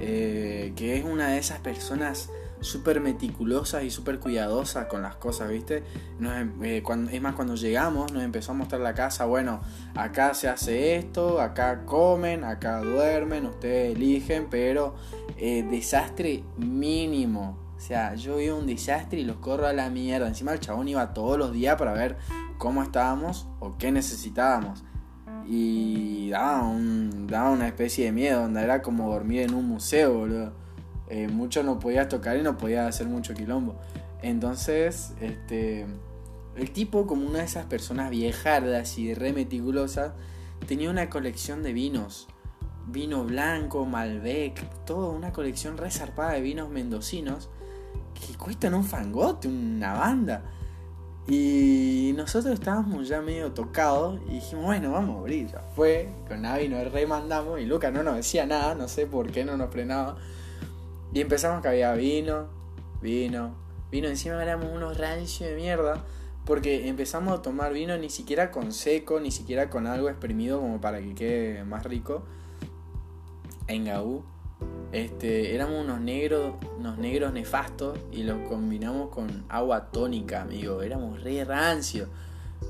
[0.00, 5.50] Eh, que es una de esas personas súper meticulosas y súper cuidadosas con las cosas,
[5.50, 5.84] ¿viste?
[6.20, 9.60] Em, eh, cuando, es más, cuando llegamos nos empezó a mostrar la casa, bueno,
[9.94, 14.94] acá se hace esto, acá comen, acá duermen, ustedes eligen, pero
[15.36, 17.58] eh, desastre mínimo.
[17.76, 20.26] O sea, yo vi un desastre y los corro a la mierda.
[20.26, 22.16] Encima el chabón iba todos los días para ver
[22.58, 24.82] cómo estábamos o qué necesitábamos.
[25.46, 30.12] Y daba, un, daba una especie de miedo, donde era como dormir en un museo,
[30.12, 30.67] boludo
[31.10, 33.76] eh, mucho no podías tocar y no podías hacer mucho quilombo.
[34.22, 35.86] Entonces, este,
[36.56, 40.12] el tipo, como una de esas personas viejardas y re meticulosas,
[40.66, 42.28] tenía una colección de vinos.
[42.86, 47.50] Vino blanco, Malbec, toda una colección resarpada de vinos mendocinos
[48.14, 50.42] que cuestan un fangote, una banda.
[51.28, 55.46] Y nosotros estábamos ya medio tocados y dijimos, bueno, vamos a abrir.
[55.46, 59.30] Ya fue, con Navi nos remandamos y Luca no nos decía nada, no sé por
[59.30, 60.16] qué no nos frenaba.
[61.12, 62.48] Y empezamos que había vino,
[63.00, 63.54] vino,
[63.90, 64.08] vino.
[64.08, 66.04] Encima éramos unos rancios de mierda.
[66.44, 70.80] Porque empezamos a tomar vino ni siquiera con seco, ni siquiera con algo exprimido como
[70.80, 72.24] para que quede más rico.
[73.66, 74.24] En Gaú.
[74.90, 80.80] Este, éramos unos negros, unos negros nefastos y los combinamos con agua tónica, amigo.
[80.80, 82.08] Éramos re rancios.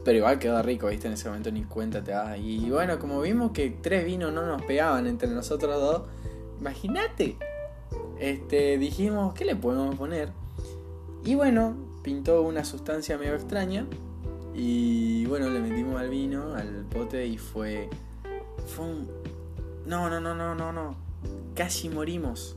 [0.04, 2.38] Pero igual quedó rico, viste, en ese momento ni cuenta te das.
[2.38, 6.02] Y bueno, como vimos que tres vinos no nos pegaban entre nosotros dos,
[6.58, 7.36] imagínate,
[8.20, 10.30] este, dijimos, ¿qué le podemos poner?
[11.24, 13.86] Y bueno, pintó una sustancia medio extraña.
[14.54, 17.88] Y bueno, le metimos al vino, al pote y fue.
[18.66, 19.08] Fue un.
[19.86, 20.96] No, no, no, no, no, no.
[21.54, 22.56] Casi morimos.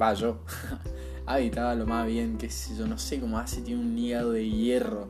[0.00, 0.38] Va, yo.
[1.26, 4.48] Habitaba lo más bien, que sé yo, no sé cómo hace, tiene un hígado de
[4.48, 5.06] hierro.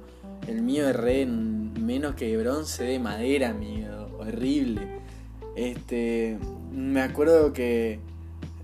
[0.47, 4.09] El mío es re menos que bronce de madera, amigo.
[4.19, 5.01] Horrible.
[5.55, 6.39] Este.
[6.73, 8.01] Me acuerdo que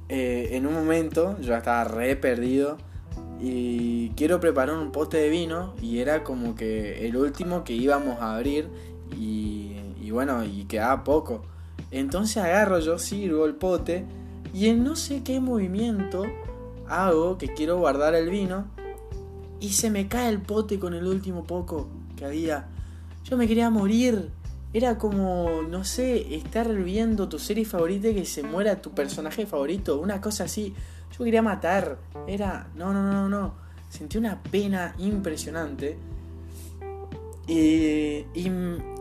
[0.09, 2.79] eh, en un momento yo estaba re perdido
[3.41, 8.21] y quiero preparar un pote de vino y era como que el último que íbamos
[8.21, 8.69] a abrir
[9.17, 11.43] y, y bueno, y quedaba poco.
[11.91, 14.05] Entonces agarro yo, sirvo el pote
[14.53, 16.25] y en no sé qué movimiento
[16.89, 18.67] hago que quiero guardar el vino
[19.61, 22.69] y se me cae el pote con el último poco que había.
[23.25, 24.31] Yo me quería morir.
[24.73, 29.47] Era como, no sé, estar viendo tu serie favorita y que se muera tu personaje
[29.47, 30.75] favorito, una cosa así.
[31.17, 31.99] Yo quería matar.
[32.27, 33.55] Era, no, no, no, no.
[33.89, 35.97] Sentí una pena impresionante.
[37.47, 38.51] Y, y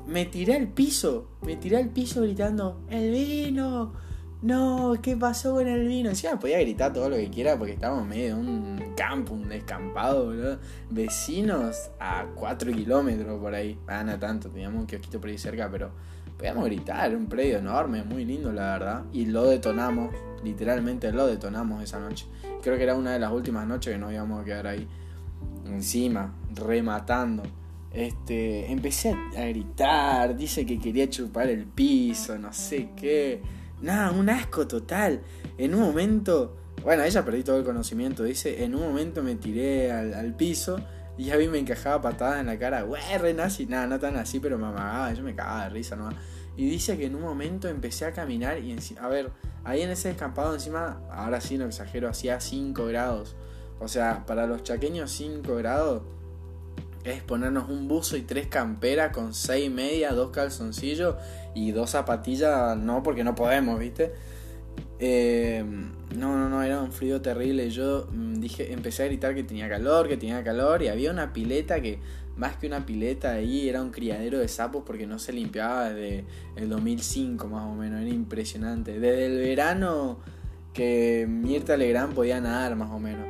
[0.08, 3.92] me tiré al piso, me tiré al piso gritando, el vino,
[4.42, 6.10] no, ¿qué pasó con el vino?
[6.10, 9.50] Encima podía gritar todo lo que quiera porque estábamos en medio de un campo, un
[9.50, 10.60] descampado, boludo.
[10.92, 13.80] Vecinos a 4 kilómetros por ahí.
[13.88, 15.90] Ah, no tanto, teníamos un kiosquito por ahí cerca, pero
[16.38, 19.06] podíamos gritar, un predio enorme, muy lindo la verdad.
[19.12, 22.28] Y lo detonamos, literalmente lo detonamos esa noche.
[22.62, 24.88] Creo que era una de las últimas noches que nos íbamos a quedar ahí.
[25.66, 27.42] Encima, rematando.
[27.92, 34.30] Este, empecé a gritar, dice que quería chupar el piso, no sé qué Nada, un
[34.30, 35.22] asco total.
[35.58, 39.92] En un momento, bueno, ella perdí todo el conocimiento, dice, en un momento me tiré
[39.92, 40.80] al, piso
[41.18, 44.16] y ya vi me encajaba patada en la cara, güey, re nazi, nada, no tan
[44.18, 46.10] así, pero me amagaba, yo me cagaba de risa ¿no?
[46.56, 49.32] Y dice que en un momento empecé a caminar y, a ver,
[49.64, 53.36] ahí en ese descampado encima, ahora sí no exagero, hacía 5 grados.
[53.80, 56.02] O sea, para los chaqueños 5 grados
[57.12, 61.16] es ponernos un buzo y tres camperas con seis medias, dos calzoncillos
[61.56, 64.14] y dos zapatillas, no porque no podemos, ¿viste?
[65.00, 65.64] Eh,
[66.16, 67.70] no, no, no, era un frío terrible.
[67.70, 71.34] Yo mm, dije, empecé a gritar que tenía calor, que tenía calor, y había una
[71.34, 72.00] pileta que,
[72.36, 76.26] más que una pileta ahí, era un criadero de sapos porque no se limpiaba desde
[76.56, 79.00] el 2005 más o menos, era impresionante.
[79.00, 80.20] Desde el verano
[80.74, 83.26] que Mirta Legrand podía nadar más o menos.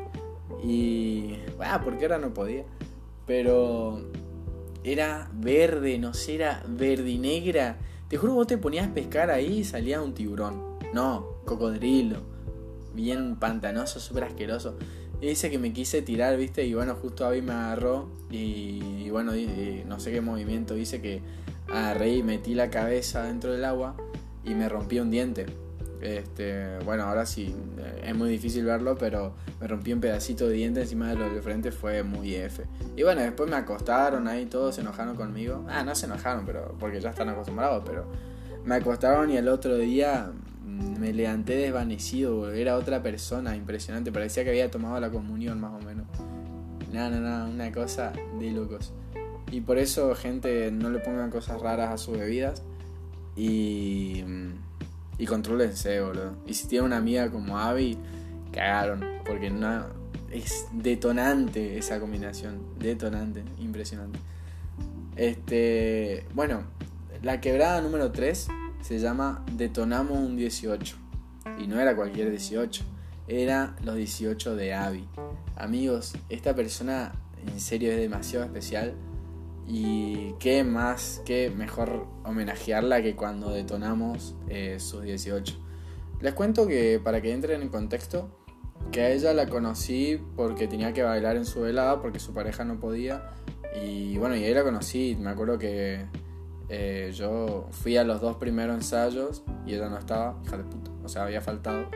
[0.64, 2.64] Y, bueno, porque ahora no podía.
[3.28, 4.10] Pero
[4.84, 7.78] era verde, no sé, era verdinegra.
[8.08, 10.80] Te juro, vos te ponías a pescar ahí y salía un tiburón.
[10.94, 12.22] No, cocodrilo.
[12.94, 14.78] Bien pantanoso, súper asqueroso.
[15.20, 18.10] Y dice que me quise tirar, viste, y bueno, justo a mí me agarró.
[18.32, 19.34] Y, bueno,
[19.86, 21.22] no sé qué movimiento hice que
[21.68, 23.98] agarré y metí la cabeza dentro del agua
[24.46, 25.48] y me rompí un diente.
[26.02, 30.54] Este, bueno, ahora sí, eh, es muy difícil verlo, pero me rompí un pedacito de
[30.54, 32.64] diente encima de lo de frente, fue muy F.
[32.96, 35.66] Y bueno, después me acostaron ahí, todos se enojaron conmigo.
[35.70, 38.06] Ah, no se enojaron, pero porque ya están acostumbrados, pero
[38.64, 40.32] me acostaron y el otro día
[40.66, 45.86] me levanté desvanecido, era otra persona, impresionante, parecía que había tomado la comunión más o
[45.86, 46.06] menos.
[46.92, 48.94] Nada, nada, nada, una cosa de locos.
[49.52, 52.64] Y por eso, gente, no le pongan cosas raras a sus bebidas.
[53.36, 54.24] Y,
[55.18, 56.36] y controlense, boludo.
[56.46, 57.98] Y si tiene una amiga como Abby,
[58.52, 59.04] cagaron.
[59.26, 59.86] Porque no,
[60.32, 62.62] es detonante esa combinación.
[62.80, 64.20] Detonante, impresionante.
[65.16, 66.64] Este, bueno,
[67.24, 68.48] la quebrada número 3
[68.82, 70.96] se llama Detonamos un 18.
[71.60, 72.84] Y no era cualquier 18,
[73.28, 75.08] era los 18 de Abby.
[75.56, 77.14] Amigos, esta persona
[77.46, 78.94] en serio es demasiado especial.
[79.68, 85.60] Y qué más, qué mejor homenajearla que cuando detonamos eh, sus 18.
[86.22, 88.30] Les cuento que para que entren en contexto,
[88.92, 92.64] que a ella la conocí porque tenía que bailar en su velada porque su pareja
[92.64, 93.32] no podía.
[93.82, 95.18] Y bueno, y ahí la conocí.
[95.20, 96.06] Me acuerdo que
[96.70, 100.92] eh, yo fui a los dos primeros ensayos y ella no estaba, hija de puta,
[101.04, 101.90] o sea, había faltado.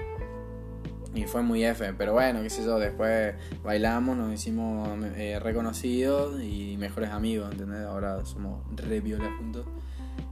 [1.14, 6.42] Y fue muy F, pero bueno, qué sé yo, después bailamos, nos hicimos eh, reconocidos
[6.42, 7.86] y mejores amigos, ¿entendés?
[7.86, 9.66] Ahora somos re viola juntos.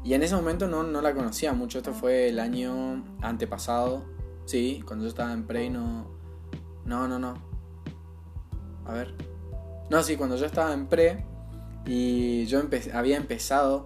[0.05, 4.05] Y en ese momento no, no la conocía mucho, esto fue el año antepasado,
[4.45, 6.07] sí, cuando yo estaba en pre no...
[6.85, 7.35] No, no, no.
[8.85, 9.13] A ver.
[9.89, 11.25] No, sí, cuando yo estaba en pre
[11.85, 12.61] y yo
[12.93, 13.83] había empezado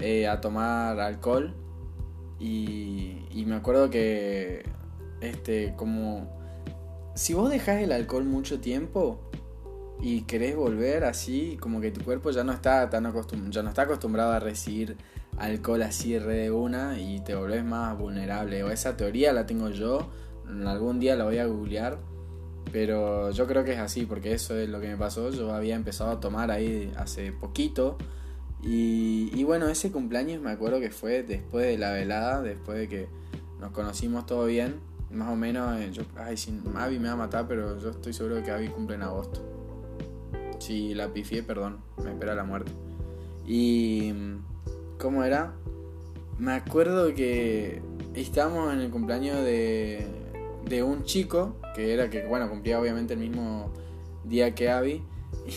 [0.00, 1.54] eh, a tomar alcohol
[2.38, 4.64] y, me acuerdo que
[5.20, 6.28] este como
[7.14, 9.20] si vos dejás el alcohol mucho tiempo
[10.00, 13.70] y querés volver así como que tu cuerpo ya no está tan acostumbrado ya no
[13.70, 14.96] está acostumbrado a recibir
[15.38, 19.70] alcohol así re de una y te volvés más vulnerable o esa teoría la tengo
[19.70, 20.10] yo
[20.66, 21.98] algún día la voy a googlear
[22.72, 25.76] pero yo creo que es así porque eso es lo que me pasó yo había
[25.76, 27.96] empezado a tomar ahí hace poquito
[28.62, 33.08] y, bueno, ese cumpleaños me acuerdo que fue después de la velada, después de que
[33.60, 34.80] nos conocimos todo bien.
[35.10, 38.12] Más o menos, eh, yo, ay, sin, Abby me va a matar, pero yo estoy
[38.12, 39.40] seguro de que Abby cumple en agosto.
[40.58, 42.72] Si la pifié, perdón, me espera la muerte.
[43.46, 44.12] Y.
[44.98, 45.54] ¿Cómo era?
[46.38, 47.82] Me acuerdo que
[48.14, 50.06] estábamos en el cumpleaños de,
[50.64, 53.70] de un chico, que era que, bueno, cumplía obviamente el mismo
[54.24, 55.02] día que Abby.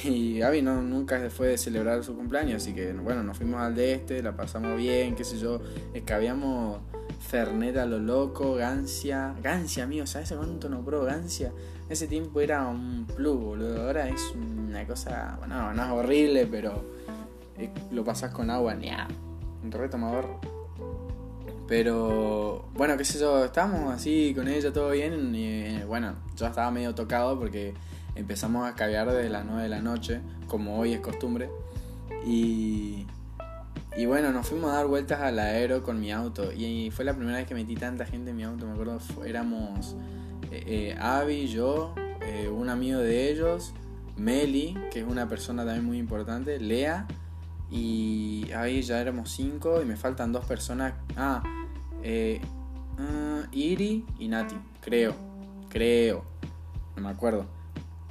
[0.03, 3.75] Y Abby no, nunca fue de celebrar su cumpleaños, así que bueno, nos fuimos al
[3.75, 5.61] de este, la pasamos bien, qué sé yo.
[5.93, 6.79] Es que habíamos
[7.19, 9.35] Fernet lo loco, Gancia.
[9.41, 11.51] Gancia, amigo, ¿sabes cuánto no probó Gancia?
[11.89, 13.87] Ese tiempo era un plus, boludo.
[13.87, 16.83] Ahora es una cosa, bueno, no es horrible, pero
[17.91, 18.89] lo pasas con agua, ni
[19.63, 20.39] un retomador.
[21.67, 26.71] Pero bueno, qué sé yo, estábamos así con ella todo bien y bueno, yo estaba
[26.71, 27.75] medio tocado porque
[28.15, 31.49] empezamos a cagar desde las 9 de la noche, como hoy es costumbre.
[32.25, 33.05] Y,
[33.99, 36.53] y bueno, nos fuimos a dar vueltas al aero con mi auto.
[36.53, 38.65] Y fue la primera vez que metí tanta gente en mi auto.
[38.65, 39.97] Me acuerdo, éramos
[40.51, 43.73] eh, eh, Abby, yo, eh, un amigo de ellos,
[44.15, 47.07] Meli, que es una persona también muy importante, Lea.
[47.69, 50.93] Y ahí ya éramos cinco y me faltan dos personas.
[51.17, 51.43] Ah,
[52.01, 52.39] eh,
[52.99, 55.13] ah, Iri y Nati, creo,
[55.67, 56.23] creo,
[56.95, 57.47] no me acuerdo.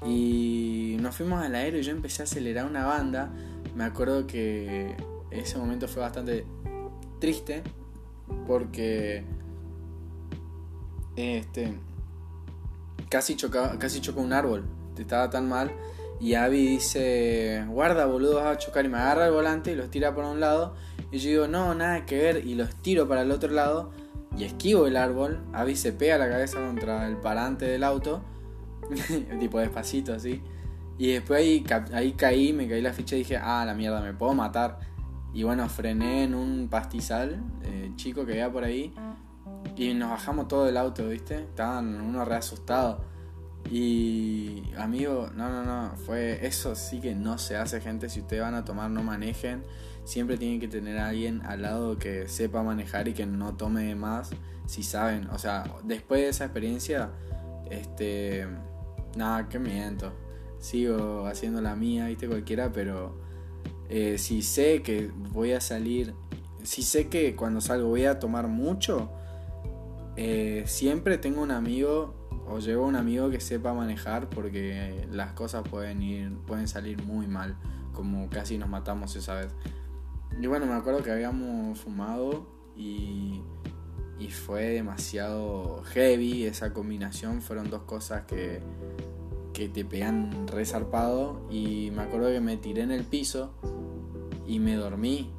[0.04, 3.30] Y nos fuimos al aero y yo empecé a acelerar una banda.
[3.74, 4.94] Me acuerdo que
[5.30, 6.46] ese momento fue bastante
[7.20, 7.62] triste
[8.46, 9.24] porque
[11.16, 11.74] este
[13.08, 14.64] casi chocaba, casi chocó un árbol.
[14.98, 15.70] Estaba tan mal.
[16.20, 18.84] Y Abby dice, guarda boludo, vas a chocar.
[18.84, 20.74] Y me agarra el volante y los tira por un lado.
[21.12, 22.46] Y yo digo, no, nada que ver.
[22.46, 23.92] Y los tiro para el otro lado.
[24.36, 25.40] Y esquivo el árbol.
[25.52, 28.22] Abby se pega la cabeza contra el parante del auto.
[29.40, 30.42] tipo despacito así.
[30.98, 34.12] Y después ahí, ahí caí, me caí la ficha y dije, ah, la mierda, me
[34.14, 34.80] puedo matar.
[35.38, 38.92] Y bueno, frené en un pastizal eh, chico que había por ahí.
[39.76, 41.36] Y nos bajamos todo del auto, ¿viste?
[41.36, 43.04] Estaban uno re asustado.
[43.70, 48.08] Y amigo, no, no, no, fue eso sí que no se hace, gente.
[48.08, 49.62] Si ustedes van a tomar, no manejen.
[50.02, 53.94] Siempre tienen que tener a alguien al lado que sepa manejar y que no tome
[53.94, 54.30] más
[54.66, 55.28] si saben.
[55.30, 57.12] O sea, después de esa experiencia,
[57.70, 58.44] este
[59.14, 60.12] Nada, que miento.
[60.58, 63.28] Sigo haciendo la mía, viste, cualquiera, pero
[63.88, 66.14] eh, si sé que voy a salir,
[66.62, 69.10] si sé que cuando salgo voy a tomar mucho,
[70.16, 72.14] eh, siempre tengo un amigo
[72.46, 77.26] o llevo un amigo que sepa manejar porque las cosas pueden ir, pueden salir muy
[77.26, 77.56] mal,
[77.92, 79.54] como casi nos matamos esa vez.
[80.40, 82.46] Y bueno, me acuerdo que habíamos fumado
[82.76, 83.42] y,
[84.18, 88.60] y fue demasiado heavy esa combinación, fueron dos cosas que
[89.58, 93.50] que te pegan resarpado y me acuerdo que me tiré en el piso
[94.46, 95.32] y me dormí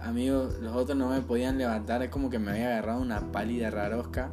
[0.00, 3.70] amigo, los otros no me podían levantar, es como que me había agarrado una pálida
[3.70, 4.30] rarosca.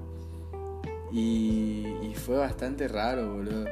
[1.11, 3.65] Y, fue bastante raro, boludo.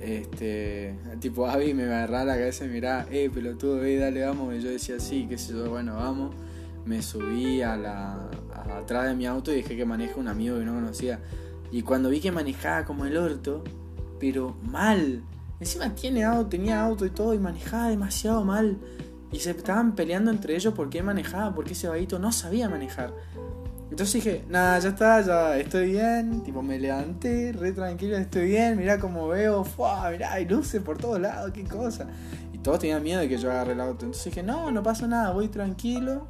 [0.00, 4.54] Este, tipo Abby me agarraba la cabeza y miraba, eh, pelotudo, eh, dale, vamos.
[4.54, 6.34] Y yo decía, sí, qué sé yo, bueno, vamos.
[6.84, 8.28] Me subí a la,
[8.78, 11.20] atrás de mi auto y dejé que maneje un amigo que no conocía.
[11.70, 13.64] Y cuando vi que manejaba como el orto,
[14.22, 15.20] pero mal.
[15.58, 18.78] Encima tiene auto, tenía auto y todo y manejaba demasiado mal.
[19.32, 23.12] Y se estaban peleando entre ellos por qué manejaba, porque ese vaguito no sabía manejar.
[23.90, 26.44] Entonces dije, nada, ya está, ya estoy bien.
[26.44, 28.78] Tipo, me levanté, re tranquilo, estoy bien.
[28.78, 30.08] Mirá cómo veo, ¡fua!
[30.12, 32.06] Mirá, hay luces por todos lados, qué cosa.
[32.52, 34.04] Y todos tenían miedo de que yo agarre el auto.
[34.04, 36.28] Entonces dije, no, no pasa nada, voy tranquilo.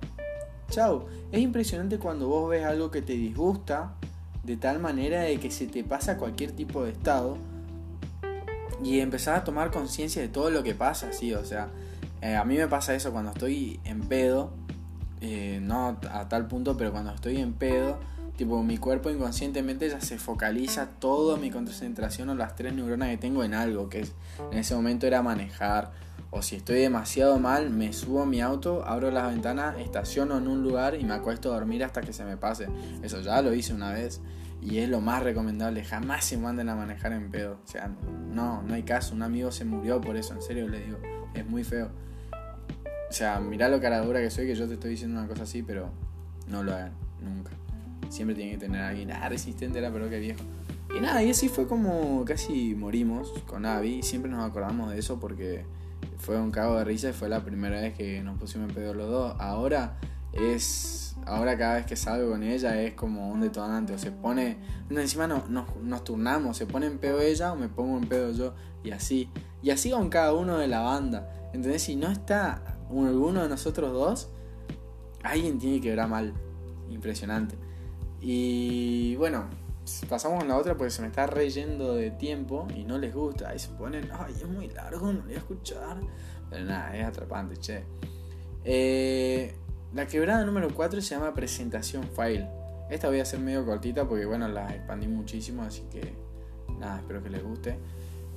[0.70, 1.04] Chao.
[1.30, 3.96] Es impresionante cuando vos ves algo que te disgusta,
[4.44, 7.51] de tal manera de que se te pasa cualquier tipo de estado.
[8.82, 11.68] Y empezás a tomar conciencia de todo lo que pasa, sí, o sea.
[12.20, 14.52] Eh, a mí me pasa eso cuando estoy en pedo
[15.24, 18.00] eh, no a tal punto, pero cuando estoy en pedo,
[18.36, 23.18] tipo mi cuerpo inconscientemente ya se focaliza toda mi concentración o las tres neuronas que
[23.18, 24.12] tengo en algo, que es,
[24.50, 25.92] en ese momento era manejar.
[26.30, 30.48] O si estoy demasiado mal, me subo a mi auto, abro las ventanas, estaciono en
[30.48, 32.68] un lugar y me acuesto a dormir hasta que se me pase.
[33.02, 34.20] Eso ya lo hice una vez
[34.62, 35.84] y es lo más recomendable.
[35.84, 37.58] Jamás se manden a manejar en pedo.
[37.64, 37.90] O sea,
[38.32, 39.14] no, no hay caso.
[39.14, 40.98] Un amigo se murió por eso, en serio le digo.
[41.34, 41.90] Es muy feo.
[43.10, 45.42] O sea, mirá lo cara dura que soy, que yo te estoy diciendo una cosa
[45.42, 45.90] así, pero
[46.46, 47.50] no lo hagan, nunca.
[48.08, 50.40] Siempre tiene que tener alguien, ah, resistente era, pero que viejo.
[50.96, 54.02] Y nada, y así fue como casi morimos con Abby.
[54.02, 55.64] Siempre nos acordamos de eso porque
[56.18, 58.94] fue un cago de risa y fue la primera vez que nos pusimos en pedo
[58.94, 59.34] los dos.
[59.40, 59.98] Ahora
[60.32, 61.16] es.
[61.24, 63.92] Ahora cada vez que salgo con ella es como un detonante.
[63.94, 64.58] O se pone.
[64.90, 66.56] Encima no, nos turnamos.
[66.56, 68.54] Se pone en pedo ella o me pongo en pedo yo.
[68.82, 69.30] Y así.
[69.62, 71.50] Y así con cada uno de la banda.
[71.52, 74.30] Entonces, si no está alguno de nosotros dos,
[75.22, 76.34] alguien tiene que ver mal.
[76.90, 77.56] Impresionante.
[78.20, 79.48] Y bueno,
[80.08, 83.48] pasamos con la otra porque se me está reyendo de tiempo y no les gusta.
[83.48, 86.00] Ahí se ponen, ay, es muy largo, no lo voy a escuchar.
[86.48, 87.84] Pero nada, es atrapante, che.
[88.64, 89.56] Eh,
[89.94, 92.48] la quebrada número 4 se llama presentación file.
[92.90, 96.14] Esta voy a hacer medio cortita porque bueno, la expandí muchísimo, así que
[96.78, 97.78] nada, espero que les guste.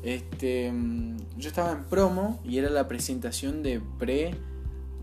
[0.04, 4.36] Este, mm, yo estaba en promo y era la presentación de pre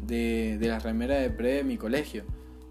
[0.07, 2.25] de, de la remera de pre de mi colegio.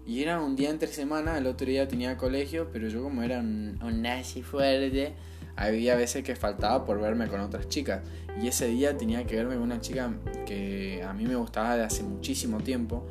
[0.04, 3.38] Y era un día entre semana, el otro día tenía colegio, pero yo como era
[3.38, 5.14] un, un nazi fuerte,
[5.54, 8.02] había veces que faltaba por verme con otras chicas.
[8.40, 10.12] Y ese día tenía que verme con una chica
[10.46, 13.06] que a mí me gustaba de hace muchísimo tiempo.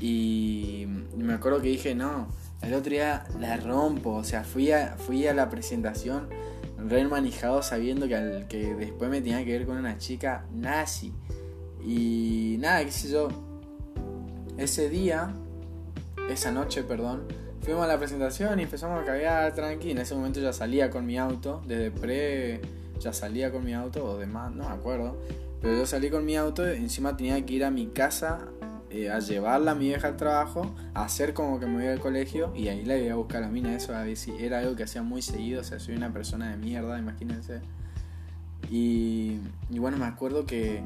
[0.00, 2.28] Y me acuerdo que dije, no,
[2.62, 4.14] el otro día la rompo.
[4.14, 6.28] O sea, fui a, fui a la presentación
[6.78, 11.12] re manijado sabiendo que, al, que después me tenía que ver con una chica nazi.
[11.84, 13.28] Y nada, qué sé yo.
[14.58, 15.34] Ese día,
[16.30, 17.24] esa noche, perdón,
[17.60, 19.90] fuimos a la presentación y empezamos a cagar tranqui.
[19.90, 22.60] En ese momento ya salía con mi auto, desde pre
[22.98, 25.16] ya salía con mi auto o demás, no me acuerdo.
[25.60, 28.48] Pero yo salí con mi auto, encima tenía que ir a mi casa
[28.90, 31.98] eh, a llevarla a mi vieja al trabajo, a hacer como que me voy al
[31.98, 33.74] colegio y ahí la iba a buscar a la mina.
[33.74, 33.92] Eso
[34.38, 37.60] era algo que hacía muy seguido, o sea, soy una persona de mierda, imagínense.
[38.70, 39.38] Y,
[39.70, 40.82] bueno, me acuerdo que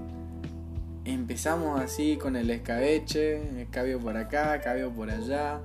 [1.04, 5.60] empezamos así con el escabeche, escabio por acá, escabio por allá.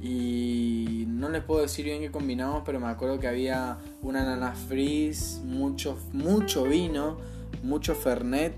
[0.00, 4.52] Y no les puedo decir bien qué combinamos, pero me acuerdo que había una nana
[4.52, 7.16] freeze, mucho, mucho vino,
[7.62, 8.54] mucho fernet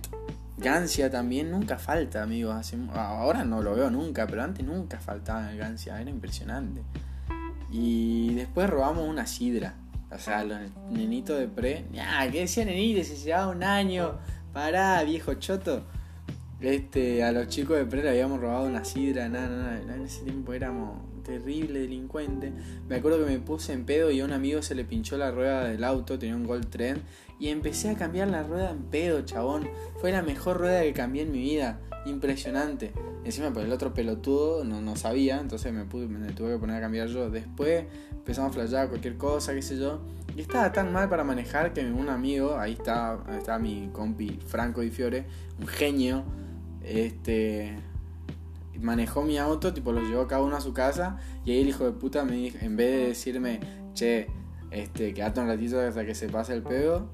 [0.58, 2.72] Gancia también nunca falta, amigos.
[2.94, 6.82] ahora no lo veo nunca, pero antes nunca faltaba el Gancia, era impresionante.
[7.70, 9.74] Y después robamos una sidra.
[10.10, 10.58] O sea, los
[10.90, 11.84] nenitos de pre.
[11.92, 13.04] Ya, ¿qué decía nenito?
[13.04, 14.18] Se llevaba un año.
[14.52, 15.84] Pará, viejo choto.
[16.60, 19.28] Este, a los chicos de pre le habíamos robado una sidra.
[19.28, 19.96] Nada, nada.
[19.96, 22.52] En ese tiempo éramos terrible delincuente.
[22.88, 25.30] Me acuerdo que me puse en pedo y a un amigo se le pinchó la
[25.30, 27.02] rueda del auto, tenía un Gold Trend,
[27.38, 29.68] y empecé a cambiar la rueda en pedo, chabón.
[30.00, 31.80] Fue la mejor rueda que cambié en mi vida.
[32.06, 32.92] Impresionante.
[33.24, 36.76] Encima, por el otro pelotudo no, no sabía, entonces me, pude, me tuve que poner
[36.76, 37.28] a cambiar yo.
[37.28, 40.00] Después empezamos a flashear cualquier cosa, qué sé yo.
[40.34, 44.80] Y estaba tan mal para manejar que un amigo, ahí está, está mi compi Franco
[44.80, 45.26] Di Fiore,
[45.60, 46.24] un genio,
[46.82, 47.76] este
[48.80, 51.84] manejó mi auto, tipo lo llevó cada uno a su casa y ahí el hijo
[51.84, 53.60] de puta me dijo, en vez de decirme,
[53.94, 54.28] che,
[54.70, 57.08] este, quédate un ratito hasta que se pase el pedo,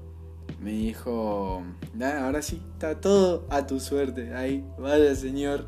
[0.59, 1.63] me dijo,
[2.01, 5.65] ahora sí, está todo a tu suerte, ahí, vaya señor.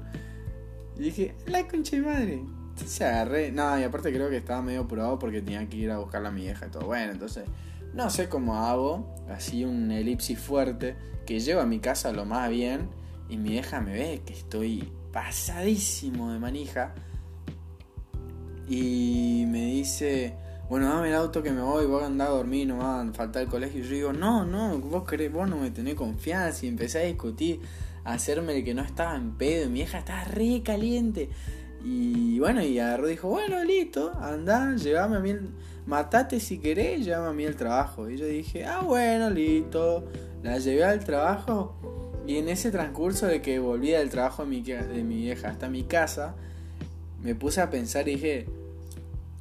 [0.97, 2.43] Y dije, la concha de madre.
[2.69, 5.97] Entonces agarré, no, y aparte creo que estaba medio probado porque tenía que ir a
[5.97, 6.85] buscar a mi vieja y todo.
[6.85, 7.45] Bueno, entonces,
[7.93, 10.95] no sé cómo hago, así un elipsis fuerte,
[11.25, 12.89] que llevo a mi casa lo más bien
[13.29, 16.93] y mi vieja me ve que estoy pasadísimo de manija.
[18.69, 20.35] Y me dice,
[20.69, 23.13] bueno, dame el auto que me voy, voy a andar a dormir, no va a
[23.13, 23.79] faltar el colegio.
[23.79, 26.67] Y yo digo, no, no, vos querés, vos no me tenés confianza.
[26.67, 27.61] Y empecé a discutir,
[28.03, 29.65] a hacerme el que no estaba en pedo.
[29.65, 31.29] Y mi hija estaba re caliente.
[31.83, 35.33] Y bueno, y agarró dijo, bueno, listo, anda, llévame a mí,
[35.87, 38.07] matate si querés, llévame a mí el trabajo.
[38.07, 40.05] Y yo dije, ah, bueno, listo,
[40.43, 42.06] la llevé al trabajo.
[42.27, 45.69] Y en ese transcurso de que volvía del trabajo de mi, de mi vieja hasta
[45.69, 46.35] mi casa,
[47.23, 48.47] me puse a pensar y dije,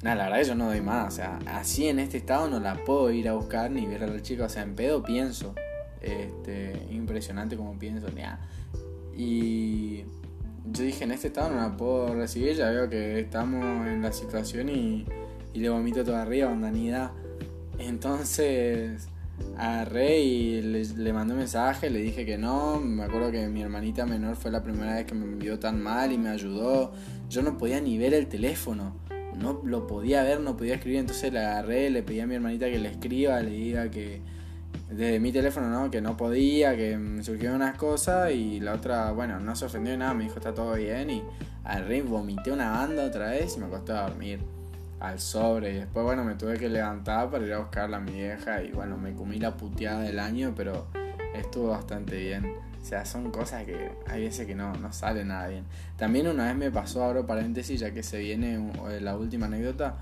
[0.01, 2.75] nada, la verdad yo no doy más, o sea, así en este estado no la
[2.85, 5.53] puedo ir a buscar ni ver a la chica, o sea, en pedo pienso.
[6.01, 8.07] Este, impresionante como pienso,
[9.17, 10.03] Y
[10.71, 14.13] yo dije, en este estado no la puedo recibir, ya veo que estamos en la
[14.13, 15.05] situación y,
[15.53, 17.11] y le vomito todo arriba, ondanidad.
[17.79, 19.09] Entonces
[19.57, 23.61] agarré y le, le, mandé un mensaje, le dije que no, me acuerdo que mi
[23.61, 26.91] hermanita menor fue la primera vez que me vio tan mal y me ayudó,
[27.29, 28.95] yo no podía ni ver el teléfono,
[29.35, 32.67] no lo podía ver, no podía escribir, entonces le agarré, le pedí a mi hermanita
[32.67, 34.21] que le escriba, le diga que
[34.89, 35.91] desde mi teléfono, ¿no?
[35.91, 39.97] Que no podía, que me surgieron unas cosas y la otra, bueno, no se ofendió
[39.97, 41.23] nada, me dijo está todo bien y
[41.63, 44.56] agarré, vomité una banda otra vez y me acosté a dormir
[44.99, 45.71] al sobre.
[45.71, 48.71] Y después, bueno, me tuve que levantar para ir a buscarla a mi vieja y
[48.71, 50.87] bueno, me comí la puteada del año, pero
[51.33, 52.55] estuvo bastante bien.
[52.81, 55.65] O sea, son cosas que hay veces que no, no sale nada bien.
[55.97, 58.71] También una vez me pasó, abro paréntesis, ya que se viene
[59.01, 59.97] la última anécdota,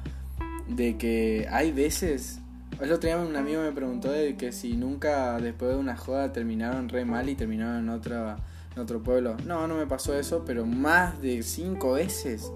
[0.67, 2.41] de que hay veces
[2.81, 6.33] el otro día un amigo me preguntó de que si nunca después de una joda
[6.33, 8.35] terminaron re mal y terminaron en, otra,
[8.75, 9.37] en otro pueblo.
[9.45, 12.51] No, no me pasó eso, pero más de cinco veces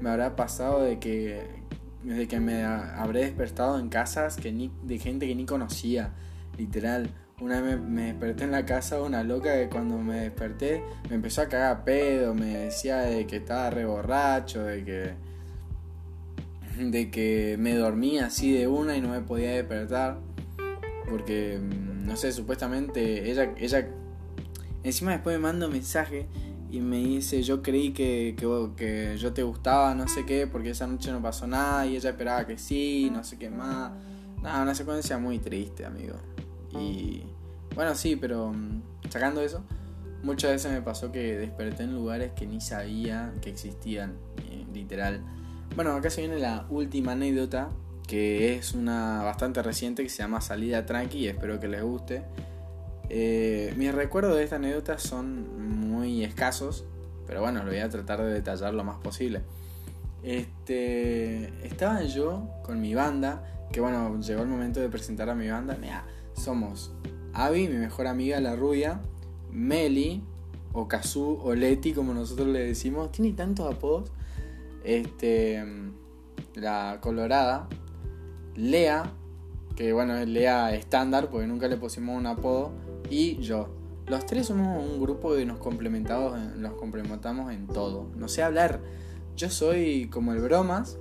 [0.00, 1.44] me habrá pasado de que,
[2.04, 4.52] de que me habré despertado en casas que
[4.82, 6.12] de gente que ni conocía,
[6.58, 7.10] literal.
[7.40, 11.16] Una vez me, desperté en la casa de una loca que cuando me desperté me
[11.16, 15.14] empezó a cagar pedo, me decía de que estaba re borracho, de que
[16.78, 20.18] de que me dormía así de una y no me podía despertar.
[21.08, 23.88] Porque, mm, no sé, supuestamente ella, ella
[24.82, 26.26] encima después me manda un mensaje
[26.74, 28.34] y me dice, yo creí que,
[28.76, 32.10] que, yo te gustaba, no sé qué, porque esa noche no pasó nada y ella
[32.10, 33.92] esperaba que sí, no sé qué más.
[34.42, 36.16] Nada, una secuencia muy triste, amigo.
[36.72, 37.22] Y
[37.76, 39.62] bueno, sí, pero mm, sacando eso,
[40.24, 44.16] muchas veces me pasó que desperté en lugares que ni sabía que existían,
[44.50, 45.22] eh, literal.
[45.76, 47.68] Bueno, acá se viene la última anécdota,
[48.08, 52.24] que es una bastante reciente, que se llama Salida Tranqui, espero que les guste.
[53.10, 55.83] Eh, mis recuerdos de esta anécdota son
[56.24, 56.84] escasos,
[57.26, 59.42] pero bueno, lo voy a tratar de detallar lo más posible.
[60.22, 65.48] Este, estaba yo con mi banda, que bueno, llegó el momento de presentar a mi
[65.48, 65.76] banda.
[65.80, 66.92] Mira, somos
[67.32, 69.00] Avi, mi mejor amiga, la rubia,
[69.50, 70.22] Meli,
[70.72, 73.12] o Kazu, o Leti, como nosotros le decimos.
[73.12, 74.12] Tiene tantos apodos
[74.84, 75.64] este,
[76.54, 77.68] la colorada,
[78.54, 79.10] Lea,
[79.74, 82.72] que bueno, es Lea estándar porque nunca le pusimos un apodo,
[83.10, 83.68] y yo.
[84.06, 88.08] Los tres somos un grupo que nos complementamos, nos complementamos en todo.
[88.16, 88.80] No sé hablar.
[89.36, 90.98] Yo soy como el bromas.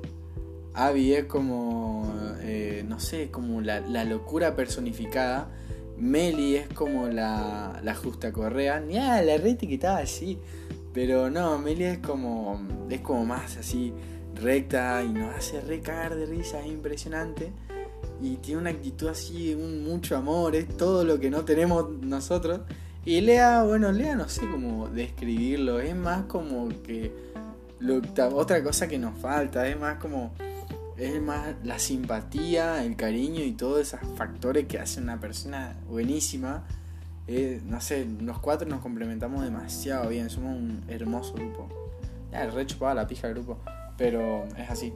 [0.73, 5.49] Abby es como, eh, no sé, como la, locura personificada.
[5.97, 8.79] Meli es como la, la justa correa.
[8.79, 10.39] Ni ah, la red que estaba así.
[10.93, 13.93] Pero no, Amelia es como, es como más así
[14.35, 17.51] recta y nos hace recagar de risa, es impresionante.
[18.21, 22.61] Y tiene una actitud así, un mucho amor, es todo lo que no tenemos nosotros.
[23.05, 27.11] Y Lea, bueno, Lea no sé cómo describirlo, es más como que
[28.33, 30.33] otra cosa que nos falta, es más como,
[30.97, 36.63] es más la simpatía, el cariño y todos esos factores que hace una persona buenísima
[37.27, 41.69] eh, no sé, los cuatro nos complementamos demasiado bien, somos un hermoso grupo.
[42.31, 43.59] Ya, re chupaba la pija el grupo,
[43.97, 44.91] pero es así.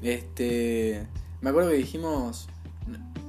[0.00, 1.06] Este,
[1.40, 2.48] me acuerdo que dijimos,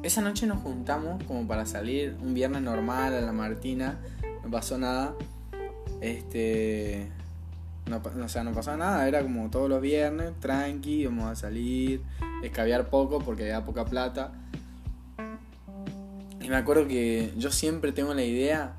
[0.04, 4.00] esa noche nos juntamos como para salir un viernes normal a la Martina,
[4.44, 5.16] no pasó nada.
[6.02, 7.10] Este,
[7.90, 12.02] no, o sea, no pasó nada, era como todos los viernes, tranqui, íbamos a salir,
[12.44, 14.34] escabiar poco porque había poca plata.
[16.42, 18.74] Y me acuerdo que yo siempre tengo la idea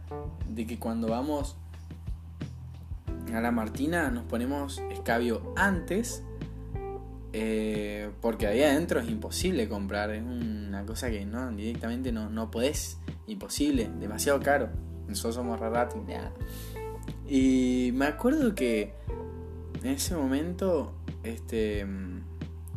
[0.46, 1.56] de que cuando vamos
[3.32, 6.22] a la Martina nos ponemos escabio antes.
[7.36, 10.10] Eh, porque ahí adentro es imposible comprar.
[10.10, 12.98] Es una cosa que no, directamente no, no podés.
[13.26, 14.68] Imposible, demasiado caro.
[15.08, 15.94] Nosotros somos rarat
[17.28, 18.94] Y me acuerdo que
[19.82, 21.84] en ese momento, este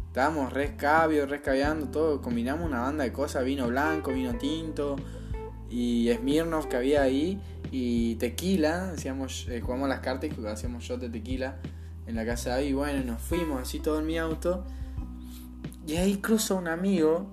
[0.08, 2.24] Estábamos rescabio, rescabeando, todo.
[2.24, 4.95] Combinamos una banda de cosas, vino blanco, vino tinto
[5.70, 7.39] y Smirnoff que había ahí.
[7.70, 11.58] y tequila, hacíamos, eh, jugamos las cartas y hacíamos shot de tequila
[12.08, 12.68] en la casa de.
[12.68, 14.66] Y bueno, nos fuimos así todo en mi auto.
[15.86, 17.28] Y ahí cruza un amigo,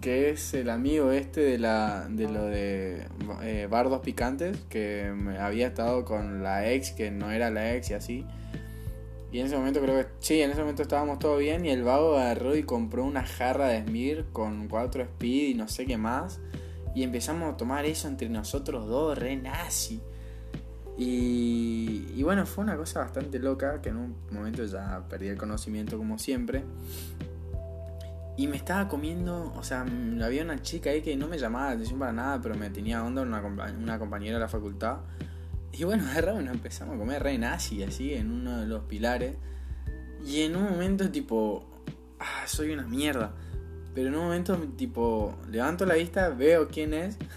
[0.00, 3.06] que es el amigo este de, la, de lo de
[3.42, 7.94] eh, Bardos Picantes, que había estado con la ex, que no era la ex y
[7.94, 8.26] así.
[9.32, 11.84] Y en ese momento creo que sí, en ese momento estábamos todo bien y el
[11.84, 15.96] vago agarró y compró una jarra de Smir con cuatro speed y no sé qué
[15.96, 16.40] más.
[16.96, 20.00] Y empezamos a tomar eso entre nosotros dos, re nazi.
[20.98, 25.38] Y, y bueno, fue una cosa bastante loca que en un momento ya perdí el
[25.38, 26.64] conocimiento como siempre.
[28.36, 29.84] Y me estaba comiendo, o sea,
[30.22, 33.04] había una chica ahí que no me llamaba la atención para nada, pero me tenía
[33.04, 35.00] onda, una, una compañera de la facultad.
[35.72, 39.34] Y bueno, de nos empezamos a comer re nazi, así, en uno de los pilares.
[40.26, 41.66] Y en un momento, tipo,
[42.18, 43.34] ah, soy una mierda.
[43.94, 47.16] Pero en un momento, tipo, levanto la vista, veo quién es.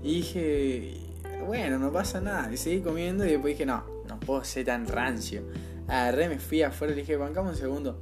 [0.00, 1.07] Y dije,
[1.48, 2.52] bueno, no pasa nada.
[2.52, 5.42] Y seguí comiendo y después dije, no, no puedo ser tan rancio.
[5.88, 7.98] Agarré, me fui afuera y dije, bancamos un segundo.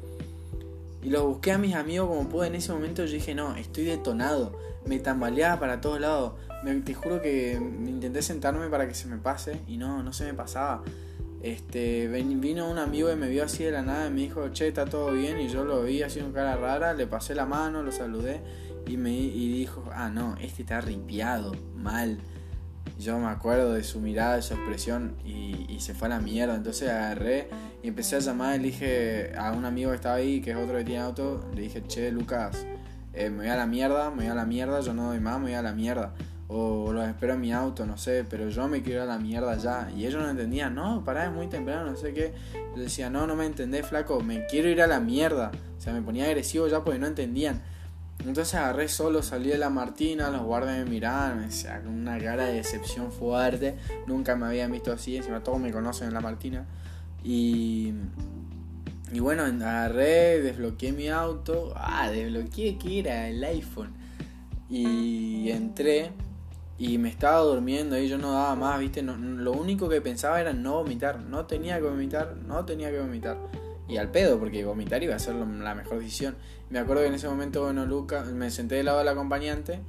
[1.03, 2.49] Y lo busqué a mis amigos como pude.
[2.49, 4.59] En ese momento yo dije, no, estoy detonado.
[4.85, 6.33] Me tambaleaba para todos lados.
[6.65, 10.25] Me, te juro que intenté sentarme para que se me pase y no, no se
[10.25, 10.83] me pasaba.
[11.43, 14.67] Este, vino un amigo y me vio así de la nada y me dijo, che,
[14.67, 15.41] está todo bien.
[15.41, 18.41] Y yo lo vi así con cara rara, le pasé la mano, lo saludé
[18.87, 22.19] y me y dijo, ah, no, este está ripiado, mal.
[22.99, 26.55] Yo me acuerdo de su mirada, de su expresión y, se fue a la mierda.
[26.55, 27.49] Entonces agarré
[27.83, 30.79] y empecé a llamar le dije a un amigo que estaba ahí, que es otro
[30.79, 32.67] que tiene auto, le dije, che, Lucas,
[33.13, 35.39] eh, me voy a la mierda, me voy a la mierda, yo no doy más,
[35.39, 36.15] me voy a la mierda.
[36.49, 39.19] O los espero en mi auto, no sé, pero yo me quiero ir a la
[39.19, 39.91] mierda ya.
[39.95, 42.33] Y ellos no entendían, no, pará, es muy temprano, no sé qué.
[42.75, 45.51] Yo decía, no, no me entendés, flaco, me quiero ir a la mierda.
[45.77, 47.63] O sea, me ponía agresivo ya porque no entendían.
[48.21, 52.19] Entonces agarré solo, salí de la Martina, los guardias me miraban, o sea, con una
[52.19, 53.77] cara de decepción fuerte.
[54.07, 56.67] Nunca me habían visto así, encima todos me conocen en la Martina.
[57.23, 57.93] Y,
[59.13, 61.73] y bueno, agarré, desbloqueé mi auto.
[61.77, 63.95] Ah, desbloqueé que era el iPhone.
[64.69, 66.11] Y entré
[66.79, 69.03] y me estaba durmiendo y yo no daba más, ¿viste?
[69.03, 71.21] lo único que pensaba era no vomitar.
[71.21, 73.39] No tenía que vomitar, no tenía que vomitar.
[73.89, 76.37] Y al pedo, porque vomitar iba a ser la mejor decisión.
[76.71, 79.81] Me acuerdo que en ese momento, bueno, Lucas, me senté del lado del acompañante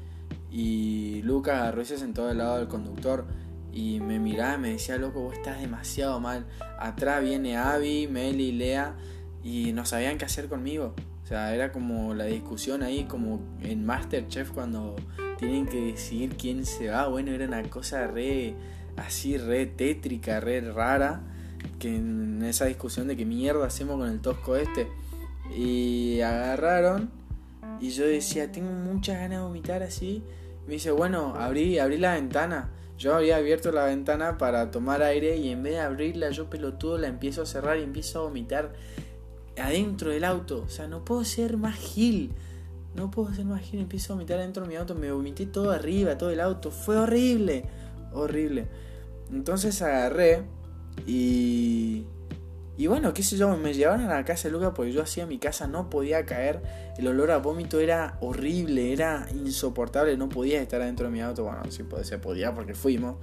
[0.51, 3.25] y Lucas agarró se sentó del lado del conductor
[3.73, 6.45] y me miraba y me decía, loco, vos estás demasiado mal.
[6.79, 8.95] Atrás viene Abby, Meli Lea
[9.43, 10.95] y no sabían qué hacer conmigo.
[11.23, 14.95] O sea, era como la discusión ahí, como en Masterchef cuando
[15.37, 17.07] tienen que decidir quién se va.
[17.07, 18.55] Bueno, era una cosa re,
[18.95, 21.21] así, re tétrica, re rara.
[21.79, 24.87] Que en esa discusión de qué mierda hacemos con el tosco este.
[25.55, 27.11] Y agarraron
[27.79, 30.23] y yo decía, tengo muchas ganas de vomitar así.
[30.65, 32.71] Me dice, bueno, abrí, abrí la ventana.
[32.97, 36.97] Yo había abierto la ventana para tomar aire y en vez de abrirla yo pelotudo
[36.97, 38.73] la empiezo a cerrar y empiezo a vomitar
[39.55, 40.63] adentro del auto.
[40.63, 42.33] O sea, no puedo ser más gil.
[42.95, 43.79] No puedo ser más gil.
[43.79, 44.95] Empiezo a vomitar adentro de mi auto.
[44.95, 46.71] Me vomité todo arriba, todo el auto.
[46.71, 47.65] Fue horrible.
[48.13, 48.67] Horrible.
[49.31, 50.43] Entonces agarré
[51.05, 52.05] y
[52.79, 55.25] y bueno, qué sé yo, me llevaron a la casa de Luca porque yo hacía
[55.25, 56.61] mi casa, no podía caer,
[56.99, 61.43] el olor a vómito era horrible, era insoportable, no podía estar adentro de mi auto,
[61.43, 63.15] bueno, sí se podía porque fuimos.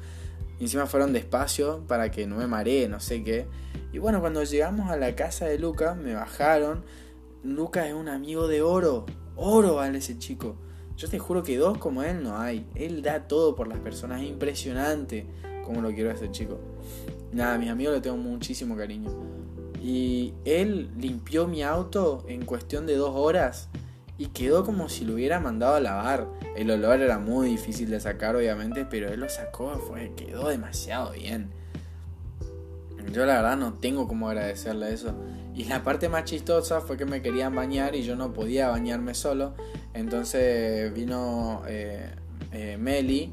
[0.58, 3.46] Y encima fueron despacio para que no me maree, no sé qué.
[3.92, 6.82] Y bueno, cuando llegamos a la casa de Luca, me bajaron.
[7.44, 9.06] Luca es un amigo de oro,
[9.36, 10.56] oro vale ese chico.
[10.96, 12.66] Yo te juro que dos como él no hay.
[12.74, 15.28] Él da todo por las personas, es impresionante
[15.64, 16.58] como lo quiero a ese chico.
[17.34, 19.10] Nada, a mis amigos le tengo muchísimo cariño.
[19.82, 23.68] Y él limpió mi auto en cuestión de dos horas
[24.16, 26.28] y quedó como si lo hubiera mandado a lavar.
[26.56, 31.10] El olor era muy difícil de sacar, obviamente, pero él lo sacó, fue, quedó demasiado
[31.10, 31.50] bien.
[33.12, 35.12] Yo la verdad no tengo como agradecerle eso.
[35.56, 39.12] Y la parte más chistosa fue que me querían bañar y yo no podía bañarme
[39.14, 39.54] solo.
[39.92, 42.10] Entonces vino eh,
[42.52, 43.32] eh, Meli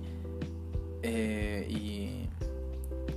[1.04, 2.21] eh, y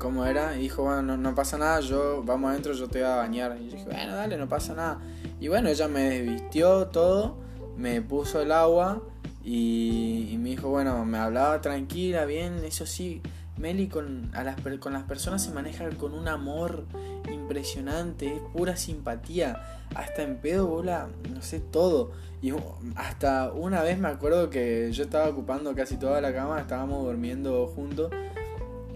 [0.05, 3.17] cómo era, y dijo, bueno, no, pasa nada, yo vamos adentro, yo te voy a
[3.17, 3.57] bañar.
[3.59, 5.01] Y yo dije, bueno, dale, no pasa nada.
[5.41, 7.39] Y bueno, ella me desvistió todo,
[7.79, 9.03] me puso el agua
[9.43, 13.23] y, me dijo, bueno, me hablaba tranquila, bien, eso sí,
[13.57, 16.85] Meli con, las, con las personas se maneja con un amor
[17.33, 22.13] impresionante, es pura simpatía, hasta en pedo bola, no sé, todo.
[22.43, 22.53] Y
[22.97, 27.67] hasta una vez me acuerdo que yo estaba ocupando casi toda la cama, estábamos durmiendo
[27.69, 28.11] juntos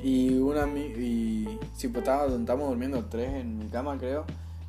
[0.02, 4.24] y una y sí, pues estábamos durmiendo tres en mi cama, creo.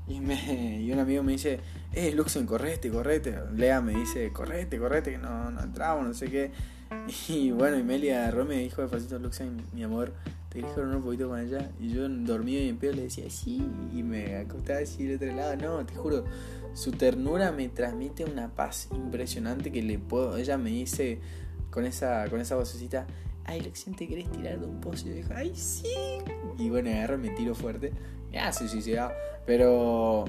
[0.07, 1.59] Y, me, y un amigo me dice,
[1.93, 3.35] eh, Luxon, correte, correte.
[3.55, 6.51] Lea me dice, correte, correte, que no, no entramos, no sé qué.
[7.29, 10.11] Y bueno, y Meli agarró me dijo despacito, Luxa, mi amor,
[10.49, 11.69] te querés un poquito con ella.
[11.79, 13.63] Y yo dormido y en pedo le decía, sí.
[13.93, 15.55] Y me acostaba así del otro lado.
[15.57, 16.25] No, te juro,
[16.73, 20.37] su ternura me transmite una paz impresionante que le puedo.
[20.37, 21.19] Ella me dice
[21.69, 23.05] con esa, con esa vocecita,
[23.49, 25.07] ay, Luxien, ¿te querés tirar de un pozo?
[25.07, 25.87] Y dijo, ay, sí.
[26.57, 27.91] Y bueno, agarro me tiro fuerte.
[28.31, 28.93] Ya, sí, sí.
[29.45, 30.25] Pero,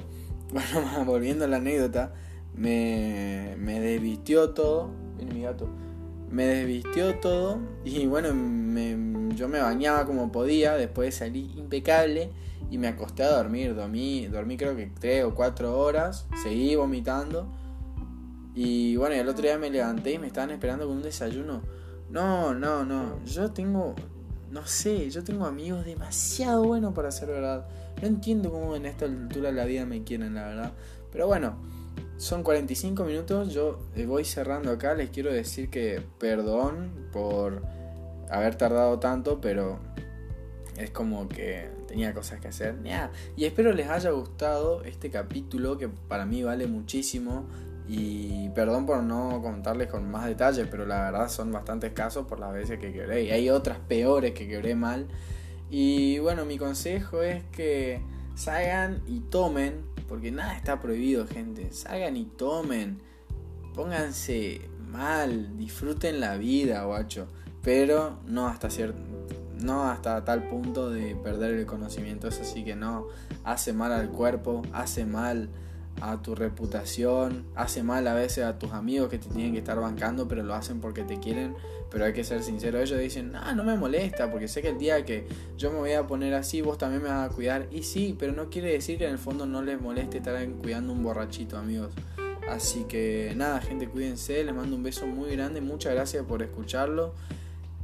[0.53, 2.15] bueno, volviendo a la anécdota,
[2.55, 4.91] me, me desvistió todo.
[5.17, 5.69] Viene mi gato
[6.31, 8.29] me desvistió todo y bueno,
[9.35, 12.31] yo me bañaba como podía, después salí impecable
[12.71, 17.49] y me acosté a dormir, dormí, dormí creo que 3 o 4 horas, seguí vomitando
[18.55, 21.63] y bueno, el otro día me levanté y me estaban esperando con un desayuno.
[22.11, 23.95] No, no, no, yo tengo,
[24.51, 27.69] no sé, yo tengo amigos demasiado buenos para ser verdad.
[28.01, 30.73] No entiendo cómo en esta altura de la vida me quieren, la verdad.
[31.13, 31.57] Pero bueno,
[32.17, 37.63] son 45 minutos, yo eh, voy cerrando acá, les quiero decir que perdón por
[38.29, 39.79] haber tardado tanto, pero
[40.77, 42.75] es como que tenía cosas que hacer.
[43.37, 47.47] Y espero les haya gustado este capítulo que para mí vale muchísimo.
[47.89, 52.39] Y perdón por no contarles con más detalles, pero la verdad son bastante escasos por
[52.39, 53.25] las veces que quebré.
[53.25, 55.09] Y hay otras peores que quebré mal.
[55.71, 58.01] Y bueno, mi consejo es que
[58.35, 61.73] salgan y tomen porque nada está prohibido, gente.
[61.73, 62.99] Salgan y tomen.
[63.77, 65.57] Pónganse mal.
[65.57, 67.29] Disfruten la vida, guacho.
[67.63, 68.99] Pero no hasta cierto.
[69.63, 72.27] No hasta tal punto de perder el conocimiento.
[72.27, 73.07] Eso sí que no.
[73.45, 74.63] Hace mal al cuerpo.
[74.73, 75.49] Hace mal
[76.01, 79.79] a tu reputación, hace mal a veces a tus amigos que te tienen que estar
[79.79, 81.55] bancando, pero lo hacen porque te quieren,
[81.91, 84.79] pero hay que ser sincero, ellos dicen, no, no me molesta, porque sé que el
[84.79, 85.27] día que
[85.59, 88.33] yo me voy a poner así, vos también me vas a cuidar, y sí, pero
[88.33, 91.93] no quiere decir que en el fondo no les moleste estar cuidando un borrachito, amigos.
[92.49, 97.13] Así que nada, gente, cuídense, les mando un beso muy grande, muchas gracias por escucharlo,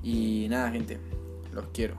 [0.03, 0.99] y nada, gente,
[1.53, 1.97] los quiero.